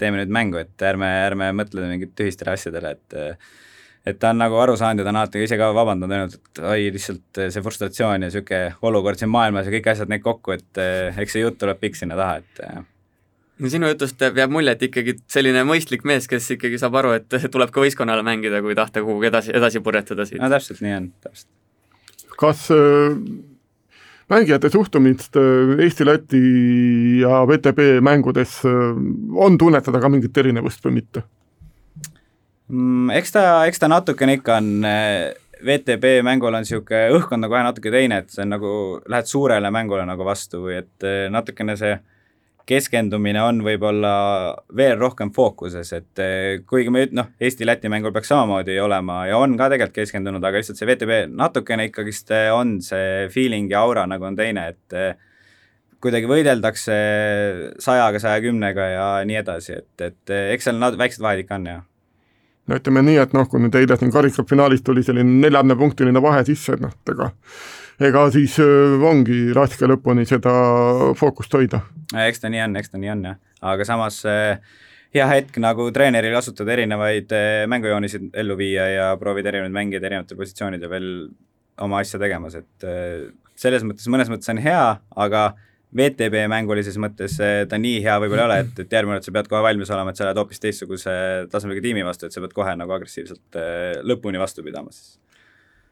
[0.00, 3.38] teeme nüüd mängu, et ärme, ärme mõtle mingit tühistele asjadele, et
[4.04, 6.58] et ta on nagu aru saanud ja ta on alati ise ka vabandanud, öelnud, et
[6.60, 10.82] oi, lihtsalt see frustratsioon ja niisugune olukord siin maailmas ja kõik asjad need kokku, et
[11.22, 12.84] eks see jutt tuleb pikk sinna taha, et
[13.58, 17.38] no sinu jutust jääb mulje, et ikkagi selline mõistlik mees, kes ikkagi saab aru, et
[17.54, 20.40] tuleb ka võistkonnale mängida, kui tahta kuhugi edasi, edasi purjetada siit.
[20.42, 21.50] no täpselt nii on, täpselt.
[22.40, 23.14] kas äh,
[24.32, 26.42] mängijate suhtumist äh, Eesti-Läti
[27.22, 28.90] ja VTB mängudes äh,
[29.34, 31.24] on tunnetada ka mingit erinevust või mitte
[32.68, 33.10] mm,?
[33.20, 35.32] eks ta, eks ta natukene ikka on äh,
[35.64, 38.72] VTB mängul on niisugune õhkkond nagu kohe natuke teine, et see on nagu,
[39.08, 41.94] lähed suurele mängule nagu vastu või et äh, natukene see
[42.68, 44.14] keskendumine on võib-olla
[44.76, 49.56] veel rohkem fookuses, et eh, kuigi me noh, Eesti-Läti mängul peaks samamoodi olema ja on
[49.60, 54.06] ka tegelikult keskendunud, aga lihtsalt see VTB natukene ikkagist eh, on see feeling ja aura
[54.10, 55.16] nagu on teine, et eh,
[56.04, 56.94] kuidagi võideldakse
[57.80, 61.68] sajaga, saja kümnega ja nii edasi, et, et eks seal nad, väiksed vahed ikka on,
[61.76, 61.90] jah
[62.68, 66.76] no ütleme nii, et noh, kui nüüd eile siin karikafinaalis tuli selline neljakümnepunktiline vahe sisse,
[66.76, 67.30] et noh, ega
[68.02, 70.54] ega siis ongi raske lõpuni seda
[71.18, 71.84] fookust hoida.
[72.24, 73.38] eks ta nii on, eks ta nii on jah,
[73.74, 74.22] aga samas
[75.14, 77.30] hea hetk nagu treeneril kasutada erinevaid
[77.70, 81.08] mängujoonisid ellu viia ja proovida erinevaid mängijaid erinevatel positsioonidel veel
[81.84, 82.88] oma asja tegemas, et
[83.58, 84.82] selles mõttes, mõnes mõttes on hea,
[85.26, 85.46] aga
[85.94, 89.50] VTB mängulises mõttes ta nii hea võib-olla ei ole, et, et järgmine kord sa pead
[89.52, 91.12] kohe valmis olema, et sa lähed hoopis teistsuguse
[91.52, 93.60] tasemega tiimi vastu, et sa pead kohe nagu agressiivselt
[94.02, 95.20] lõpuni vastu pidama siis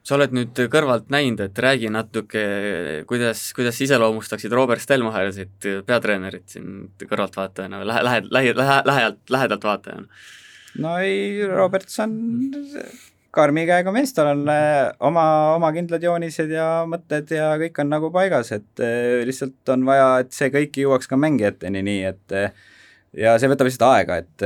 [0.06, 2.42] sa oled nüüd kõrvalt näinud, et räägi natuke,
[3.10, 9.66] kuidas, kuidas iseloomustaksid Robert Stelmacherit, peatreenerit siin kõrvaltvaatajana või lähe, lähe, lähe, lähe, lähedalt, lähedalt
[9.68, 10.22] vaatajana?
[10.82, 12.18] no ei, Roberts on
[13.32, 15.24] karmi käega mees, tal on äh, oma,
[15.56, 20.10] oma kindlad joonised ja mõtted ja kõik on nagu paigas, et äh, lihtsalt on vaja,
[20.24, 22.52] et see kõik jõuaks ka mängijateni, nii et äh,
[23.16, 24.44] ja see võtab lihtsalt aega, et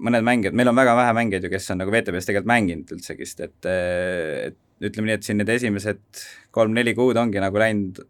[0.00, 3.42] mõned mängijad, meil on väga vähe mängijaid ju, kes on nagu VTV-s tegelikult mänginud üldsegist,
[3.44, 6.22] et, et ütleme nii, et siin need esimesed
[6.54, 8.00] kolm-neli kuud ongi nagu läinud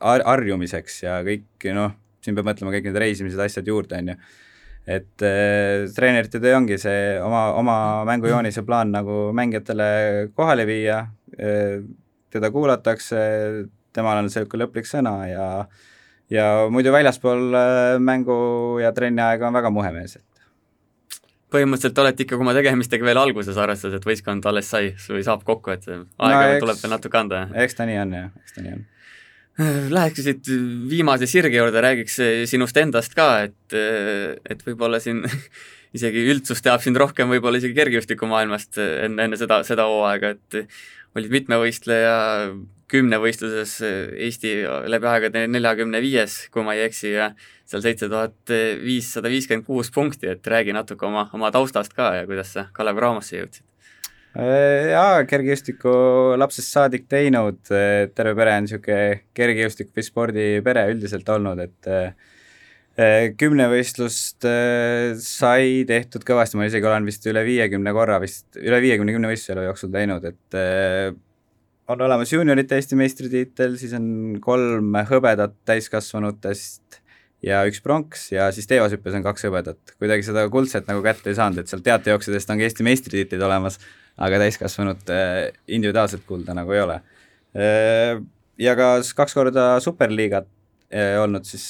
[0.00, 4.18] har-, harjumiseks ja kõik noh, siin peab mõtlema kõik need reisimised, asjad juurde, on ju.
[4.86, 7.78] Et äh, treenerite töö ongi see oma, oma
[8.08, 11.02] mängujoonise plaan nagu mängijatele kohale viia,
[12.30, 13.18] teda kuulatakse,
[13.96, 15.48] temal on niisugune lõplik sõna ja
[16.30, 17.54] ja muidu väljaspool
[18.02, 18.38] mängu
[18.82, 20.36] ja trenni aega on väga muhemees, et
[21.54, 25.72] põhimõtteliselt olete ikkagi oma tegemistega veel alguses, arvestades, et võistkond alles sai või saab kokku,
[25.74, 27.42] et aega no, eks, tuleb veel natuke anda.
[27.64, 28.84] eks ta nii on jah, eks ta nii on.
[29.96, 30.50] Läheks siit
[30.90, 32.18] viimase sirge juurde, räägiks
[32.50, 35.22] sinust endast ka, et, et võib-olla siin
[35.96, 40.66] isegi üldsus teab sind rohkem võib-olla isegi kergejõustikumaailmast enne, enne seda, seda hooaega, et
[41.16, 42.16] olid mitmevõistleja
[42.92, 44.52] kümnevõistluses Eesti
[44.92, 47.30] läbi aegade neljakümne viies, kui ma ei eksi, ja
[47.66, 48.52] seal seitse tuhat
[48.82, 53.00] viissada viiskümmend kuus punkti, et räägi natuke oma, oma taustast ka ja kuidas sa Kalev
[53.00, 53.64] Cramosse jõudsid?
[54.36, 55.90] Äh, jaa, kergejõustiku
[56.36, 64.44] lapsest saadik teinud, terve pere on niisugune kergejõustiku või spordipere üldiselt olnud, et äh, kümnevõistlust
[64.44, 69.56] äh, sai tehtud kõvasti, ma isegi olen vist üle viiekümne korra vist, üle viiekümne kümnevõistluse
[69.56, 70.60] elu jooksul teinud, et
[71.88, 74.06] on olemas juuniorite Eesti meistritiitel, siis on
[74.44, 77.00] kolm hõbedat täiskasvanutest
[77.46, 79.96] ja üks pronks ja siis teevashüppes on kaks hõbedat.
[79.96, 83.80] kuidagi seda kuldset nagu kätte ei saanud, et seal teatejooksudest on ka Eesti meistritiitlid olemas,
[84.16, 85.18] aga täiskasvanute
[85.68, 87.00] individuaalset kulda nagu ei ole.
[88.60, 90.48] Ja ka kaks korda superliigat
[90.90, 91.64] eh, olnud siis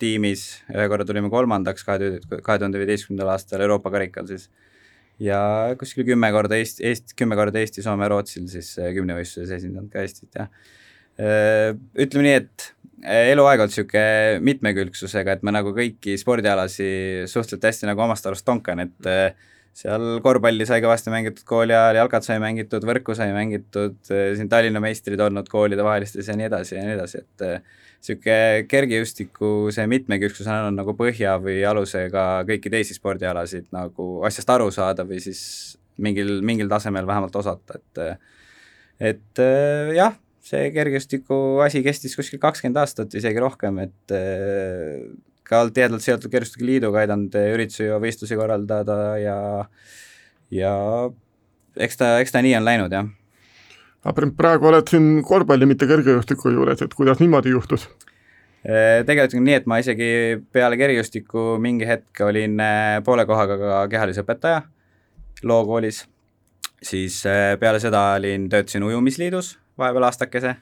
[0.00, 4.48] tiimis, ühe korra tulime kolmandaks kahe, kahe tuhande viieteistkümnendal aastal Euroopa karikal siis
[5.22, 5.40] ja
[5.78, 10.04] kuskil kümme korda Eesti, Eesti, kümme korda Eesti, Soome, Rootsil siis äh, kümnevõistluses esindanud ka
[10.04, 10.50] Eestit, jah.
[11.20, 12.68] Äh, ütleme nii, et
[13.04, 16.90] äh, eluaeg olnud niisugune mitmekülgsusega, et ma nagu kõiki spordialasi
[17.30, 19.12] suhteliselt hästi nagu omast arust tonkan, et
[19.76, 24.82] seal korvpalli sai kõvasti mängitud kooli ajal, jalkat sai mängitud, võrku sai mängitud, siin Tallinna
[24.84, 27.46] meistrid olnud koolidevahelistes ja nii edasi ja nii edasi, et
[28.02, 34.68] niisugune kergejõustiku see mitmekülgsus on nagu põhja või alusega kõiki teisi spordialasid nagu asjast aru
[34.74, 35.42] saada või siis
[36.02, 38.02] mingil, mingil tasemel vähemalt osata, et
[39.12, 44.16] et äh, jah, see kergejõustiku asi kestis kuskil kakskümmend aastat, isegi rohkem, et
[45.52, 49.36] ka tihedalt seotud Kergejõustiku Liiduga aidanud üritusi ja võistlusi korraldada ja
[50.52, 50.72] ja
[51.76, 53.10] eks ta, eks ta nii on läinud, jah.
[54.02, 57.86] Aga praegu oled siin korvpalli, mitte kergejõustiku juures, et kuidas niimoodi juhtus?
[58.62, 60.08] Äh, tegelikult on nii, et ma isegi
[60.54, 64.62] peale kergejõustikku mingi hetk olin äh, poole kohaga ka kehalisõpetaja
[65.48, 66.04] Loo koolis,
[66.86, 67.16] siis
[67.58, 70.52] peale seda olin, töötasin ujumisliidus vahepeal aastakese,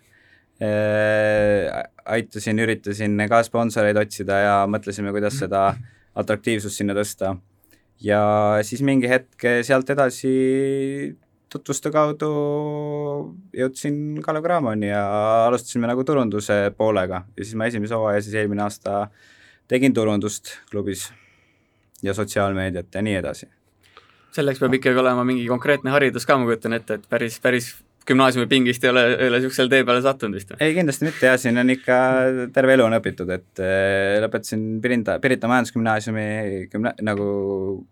[0.61, 5.71] aitasin, üritasin ka sponsoreid otsida ja mõtlesime, kuidas seda
[6.21, 7.37] atraktiivsust sinna tõsta.
[8.01, 8.21] ja
[8.65, 11.17] siis mingi hetk sealt edasi
[11.51, 12.31] tutvuste kaudu
[13.57, 15.03] jõudsin Kalev Cramoni ja
[15.49, 19.09] alustasime nagu turunduse poolega ja siis ma esimese hooaja siis eelmine aasta
[19.69, 21.09] tegin turundust klubis
[22.03, 23.49] ja sotsiaalmeediat ja nii edasi.
[24.33, 27.75] selleks peab ikkagi olema mingi konkreetne haridus ka, ma kujutan ette, et päris, päris
[28.09, 31.39] gümnaasiumi pingist ei ole, ei ole niisugusele tee peale sattunud vist ei, kindlasti mitte jah,
[31.41, 31.97] siin on ikka
[32.55, 36.27] terve elu on õpitud, et äh, lõpetasin Pirinda, Pirita Majandusgümnaasiumi
[36.73, 37.31] gümna-, nagu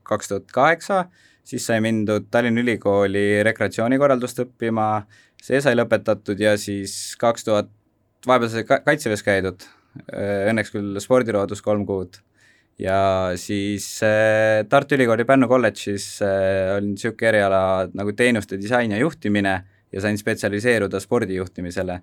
[0.08, 1.06] kaks tuhat kaheksa
[1.48, 4.88] siis sai mindud Tallinna Ülikooli rekreatsioonikorraldust õppima,
[5.42, 7.70] see sai lõpetatud ja siis kaks tuhat,
[8.26, 9.64] vahepeal sai ka kaitseväes käidud,
[10.12, 12.20] õnneks küll spordiroodus kolm kuud,
[12.78, 12.98] ja
[13.40, 17.62] siis äh, Tartu Ülikooli Pärnu kolledžis äh, oli niisugune eriala
[17.96, 19.56] nagu teenuste disain ja juhtimine
[19.92, 22.00] ja sain spetsialiseeruda spordijuhtimisele.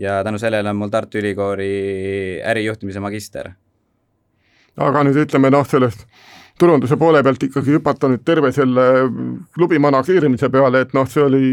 [0.00, 3.50] ja tänu sellele on mul Tartu Ülikooli ärijuhtimise magister.
[4.76, 6.06] aga nüüd ütleme noh, sellest
[6.58, 8.86] turunduse poole pealt ikkagi hüpata nüüd terve selle
[9.54, 11.44] klubi manageerimise peale, et noh, see oli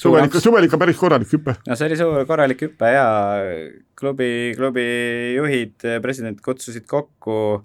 [0.00, 1.56] suvel ikka, suvel ikka päris korralik hüpe.
[1.68, 3.06] no see oli suur korralik hüpe ja
[3.98, 4.86] klubi, klubi
[5.36, 7.62] juhid, president kutsusid kokku,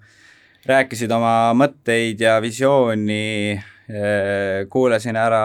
[0.68, 3.56] rääkisid oma mõtteid ja visiooni,
[4.72, 5.44] kuulasin ära,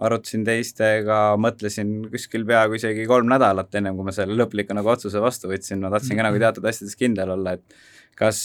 [0.00, 5.20] arutasin teistega, mõtlesin kuskil peaaegu isegi kolm nädalat, ennem kui ma selle lõpliku nagu otsuse
[5.20, 7.76] vastu võtsin, ma tahtsin ka nagu teatud asjades kindel olla, et
[8.18, 8.40] kas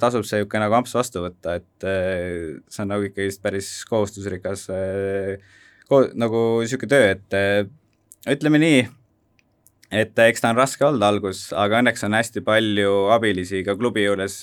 [0.00, 4.66] tasub see niisugune nagu amps vastu võtta, et äh, see on nagu ikkagist päris kohustusrikas
[4.72, 5.36] äh,
[5.88, 7.64] ko-, nagu niisugune töö, et äh,
[8.32, 8.84] ütleme nii,
[10.00, 14.04] et eks ta on raske olnud algus, aga õnneks on hästi palju abilisi ka klubi
[14.04, 14.42] juures,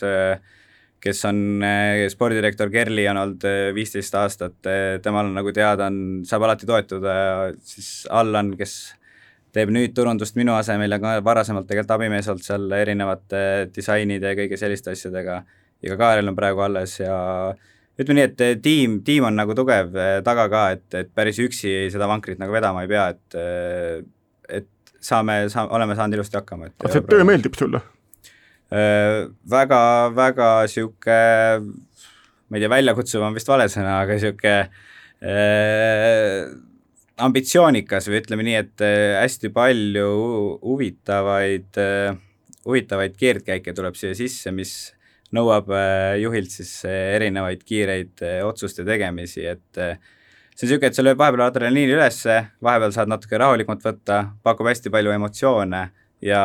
[1.04, 1.64] kes on
[2.08, 3.46] spordidirektor Kerli on olnud
[3.76, 4.56] viisteist aastat,
[5.04, 7.16] temal on nagu teada, on, saab alati toetuda
[7.60, 8.78] siis Allan, kes
[9.54, 13.44] teeb nüüd turundust minu asemel ja ka varasemalt tegelikult abimees olnud seal erinevate
[13.76, 15.44] disainide ja kõige selliste asjadega
[15.84, 17.16] ja ka Kaarel on praegu alles ja
[18.00, 21.76] ütleme nii, et tiim, tiim on nagu tugev eh, taga ka, et, et päris üksi
[21.94, 24.00] seda vankrit nagu vedama ei pea, et eh,
[24.62, 24.70] et
[25.04, 27.84] saame, saa-, oleme saanud ilusti hakkama, aga see töö meeldib sulle?
[28.74, 29.80] Äh, väga,
[30.18, 31.74] väga niisugune,
[32.50, 34.56] ma ei tea, väljakutsuv on vist vale sõna, aga niisugune
[35.22, 36.48] äh,
[37.22, 40.08] ambitsioonikas või ütleme nii, et äh, hästi palju
[40.64, 42.18] huvitavaid, äh,
[42.66, 44.74] huvitavaid keerdkäike tuleb siia sisse, mis
[45.34, 45.70] nõuab
[46.22, 51.94] juhilt siis erinevaid kiireid otsuste tegemisi, et see on niisugune, et see lööb vahepeal adrenaliini
[51.94, 55.88] ülesse, vahepeal saad natuke rahulikumalt võtta, pakub hästi palju emotsioone
[56.24, 56.44] ja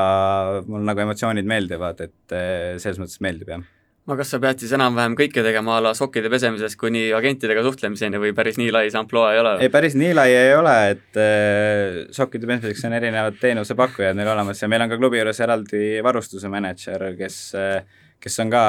[0.66, 2.38] mul nagu emotsioonid meeldivad, et
[2.82, 3.66] selles mõttes meeldib, jah
[4.08, 8.20] aga kas sa pead siis enam-vähem kõike tegema a la sokkide pesemisest kuni agentidega suhtlemiseni
[8.22, 9.50] või päris nii lai see ampluaa ei ole?
[9.66, 14.62] ei, päris nii lai ei ole, et äh, sokkide pesemiseks on erinevad teenusepakkujad meil olemas
[14.64, 18.62] ja meil on ka klubi juures eraldi varustuse mänedžer, kes äh,, kes on ka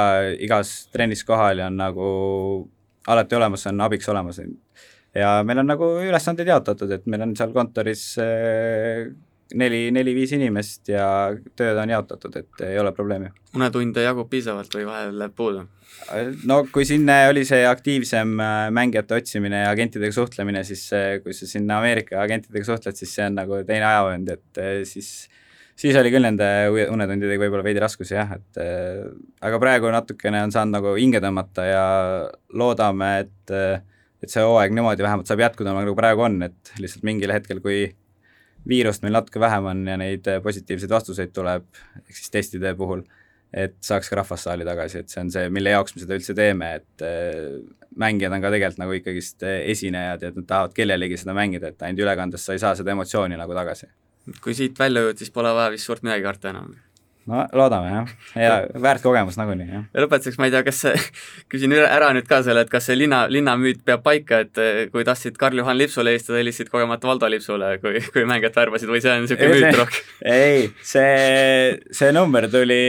[0.43, 2.09] igas trennis kohal ja on nagu
[3.07, 4.41] alati olemas, on abiks olemas.
[5.15, 9.07] ja meil on nagu ülesanded jaotatud, et meil on seal kontoris äh,
[9.57, 11.07] neli, neli-viis inimest ja
[11.57, 13.31] tööd on jaotatud, et ei ole probleemi.
[13.55, 15.65] unetunde jagub piisavalt või vahel läheb puudu?
[16.49, 20.85] no kui siin oli see aktiivsem äh, mängijate otsimine ja agentidega suhtlemine, siis
[21.23, 25.29] kui sa sinna Ameerika agentidega suhtled, siis see on nagu teine ajavöönd, et äh, siis
[25.79, 26.47] siis oli küll nende
[26.91, 29.05] unetundidega võib-olla veidi raskusi jah, et äh,
[29.47, 31.85] aga praegu natukene on saanud nagu hinge tõmmata ja
[32.53, 33.55] loodame, et
[34.19, 37.85] et see hooaeg niimoodi vähemalt saab jätkuda, nagu praegu on, et lihtsalt mingil hetkel, kui
[38.69, 41.65] viirust meil natuke vähem on ja neid äh, positiivseid vastuseid tuleb,
[42.03, 43.03] ehk siis testide puhul,
[43.53, 46.73] et saaks ka rahvassaali tagasi, et see on see, mille jaoks me seda üldse teeme,
[46.81, 47.55] et äh,
[47.99, 51.87] mängijad on ka tegelikult nagu ikkagist äh, esinejad ja nad tahavad kellelegi seda mängida, et
[51.87, 53.89] ainult ülekandes sa ei saa seda emotsiooni nagu tagasi.
[54.43, 56.75] kui siit välja jõuad, siis pole vaja vist suurt midagi karta enam
[57.29, 59.85] no loodame jah, ja väärt kogemus nagunii, jah.
[59.93, 60.93] ja lõpetuseks, ma ei tea, kas see,
[61.51, 65.05] küsin ära nüüd ka selle, et kas see linna, linnamüüt peab paika, et eh, kui
[65.07, 69.25] tahtsid Karl-Juhan Lipsule helistada, helistasid kogemata Valdo Lipsule, kui, kui mängijat värbasid või see on
[69.25, 70.13] niisugune müüt rohkem?
[70.25, 72.81] ei, see, see number tuli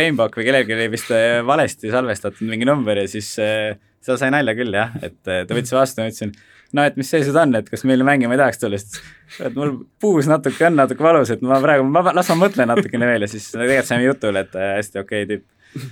[0.00, 4.32] Rainbow või kellelgi oli vist eh, valesti salvestatud mingi number ja siis äh, seal sai
[4.34, 6.34] nalja küll jah, et ta võttis vastu ja ütlesin
[6.74, 9.76] no et mis seisud on, et kas meile mängima ei tahaks tulla, siis et mul
[10.02, 13.30] puus natuke on natuke valus, et ma praegu, ma las ma mõtlen natukene veel ja
[13.30, 15.90] siis tegelikult saime jutule, et äh, hästi okei okay, tüüp.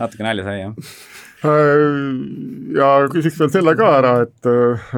[0.00, 0.92] natuke nalja sai jah.
[1.42, 1.86] Äh,
[2.78, 4.88] ja küsiks veel selle ka ära, et äh,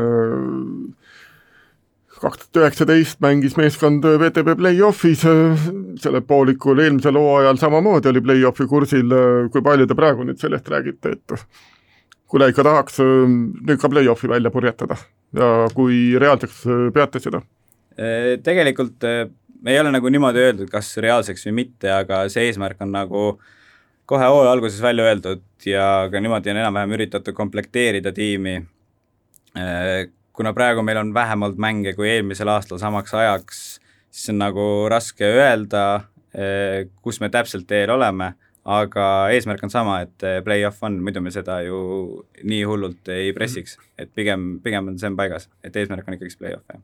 [2.24, 5.26] kaks tuhat üheksateist mängis meeskond VTB play-off'is,
[6.00, 9.12] selle poolikul eelmisel hooajal samamoodi oli play-off'i kursil,
[9.52, 11.42] kui palju te praegu nüüd sellest räägite, et
[12.30, 14.96] kuule ikka tahaks nüüd ka play-off'i välja purjetada
[15.36, 16.64] ja kui reaalseks
[16.94, 17.42] peate seda?
[18.44, 23.24] Tegelikult ei ole nagu niimoodi öeldud, kas reaalseks või mitte, aga see eesmärk on nagu
[24.06, 28.62] kohe hooaja alguses välja öeldud ja ka niimoodi on enam-vähem üritatud komplekteerida tiimi.
[30.32, 35.24] kuna praegu meil on vähemalt mänge kui eelmisel aastal samaks ajaks, siis on nagu raske
[35.24, 36.04] öelda,
[37.02, 38.34] kus me täpselt teel oleme
[38.64, 43.32] aga eesmärk on sama, et eh, play-off on, muidu me seda ju nii hullult ei
[43.36, 46.82] pressiks, et pigem, pigem on see on paigas, et eesmärk on ikkagist play-off, jah.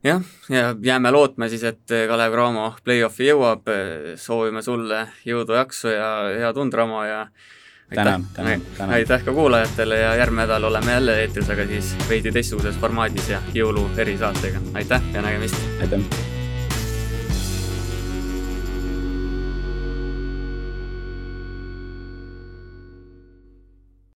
[0.00, 3.68] Jah, ja jääme lootma siis, et Kalev Cramo play-off'i jõuab,
[4.16, 6.06] soovime sulle jõudu, jaksu ja
[6.38, 7.26] head und, Ramo ja
[7.94, 8.94] tänan, tänan, tänan.
[8.94, 13.42] aitäh ka kuulajatele ja järgmine nädal oleme jälle eetris, aga siis veidi teistsuguses formaadis ja
[13.54, 15.56] jõulu erisaatega, aitäh ja nägemist!
[15.80, 16.39] aitäh!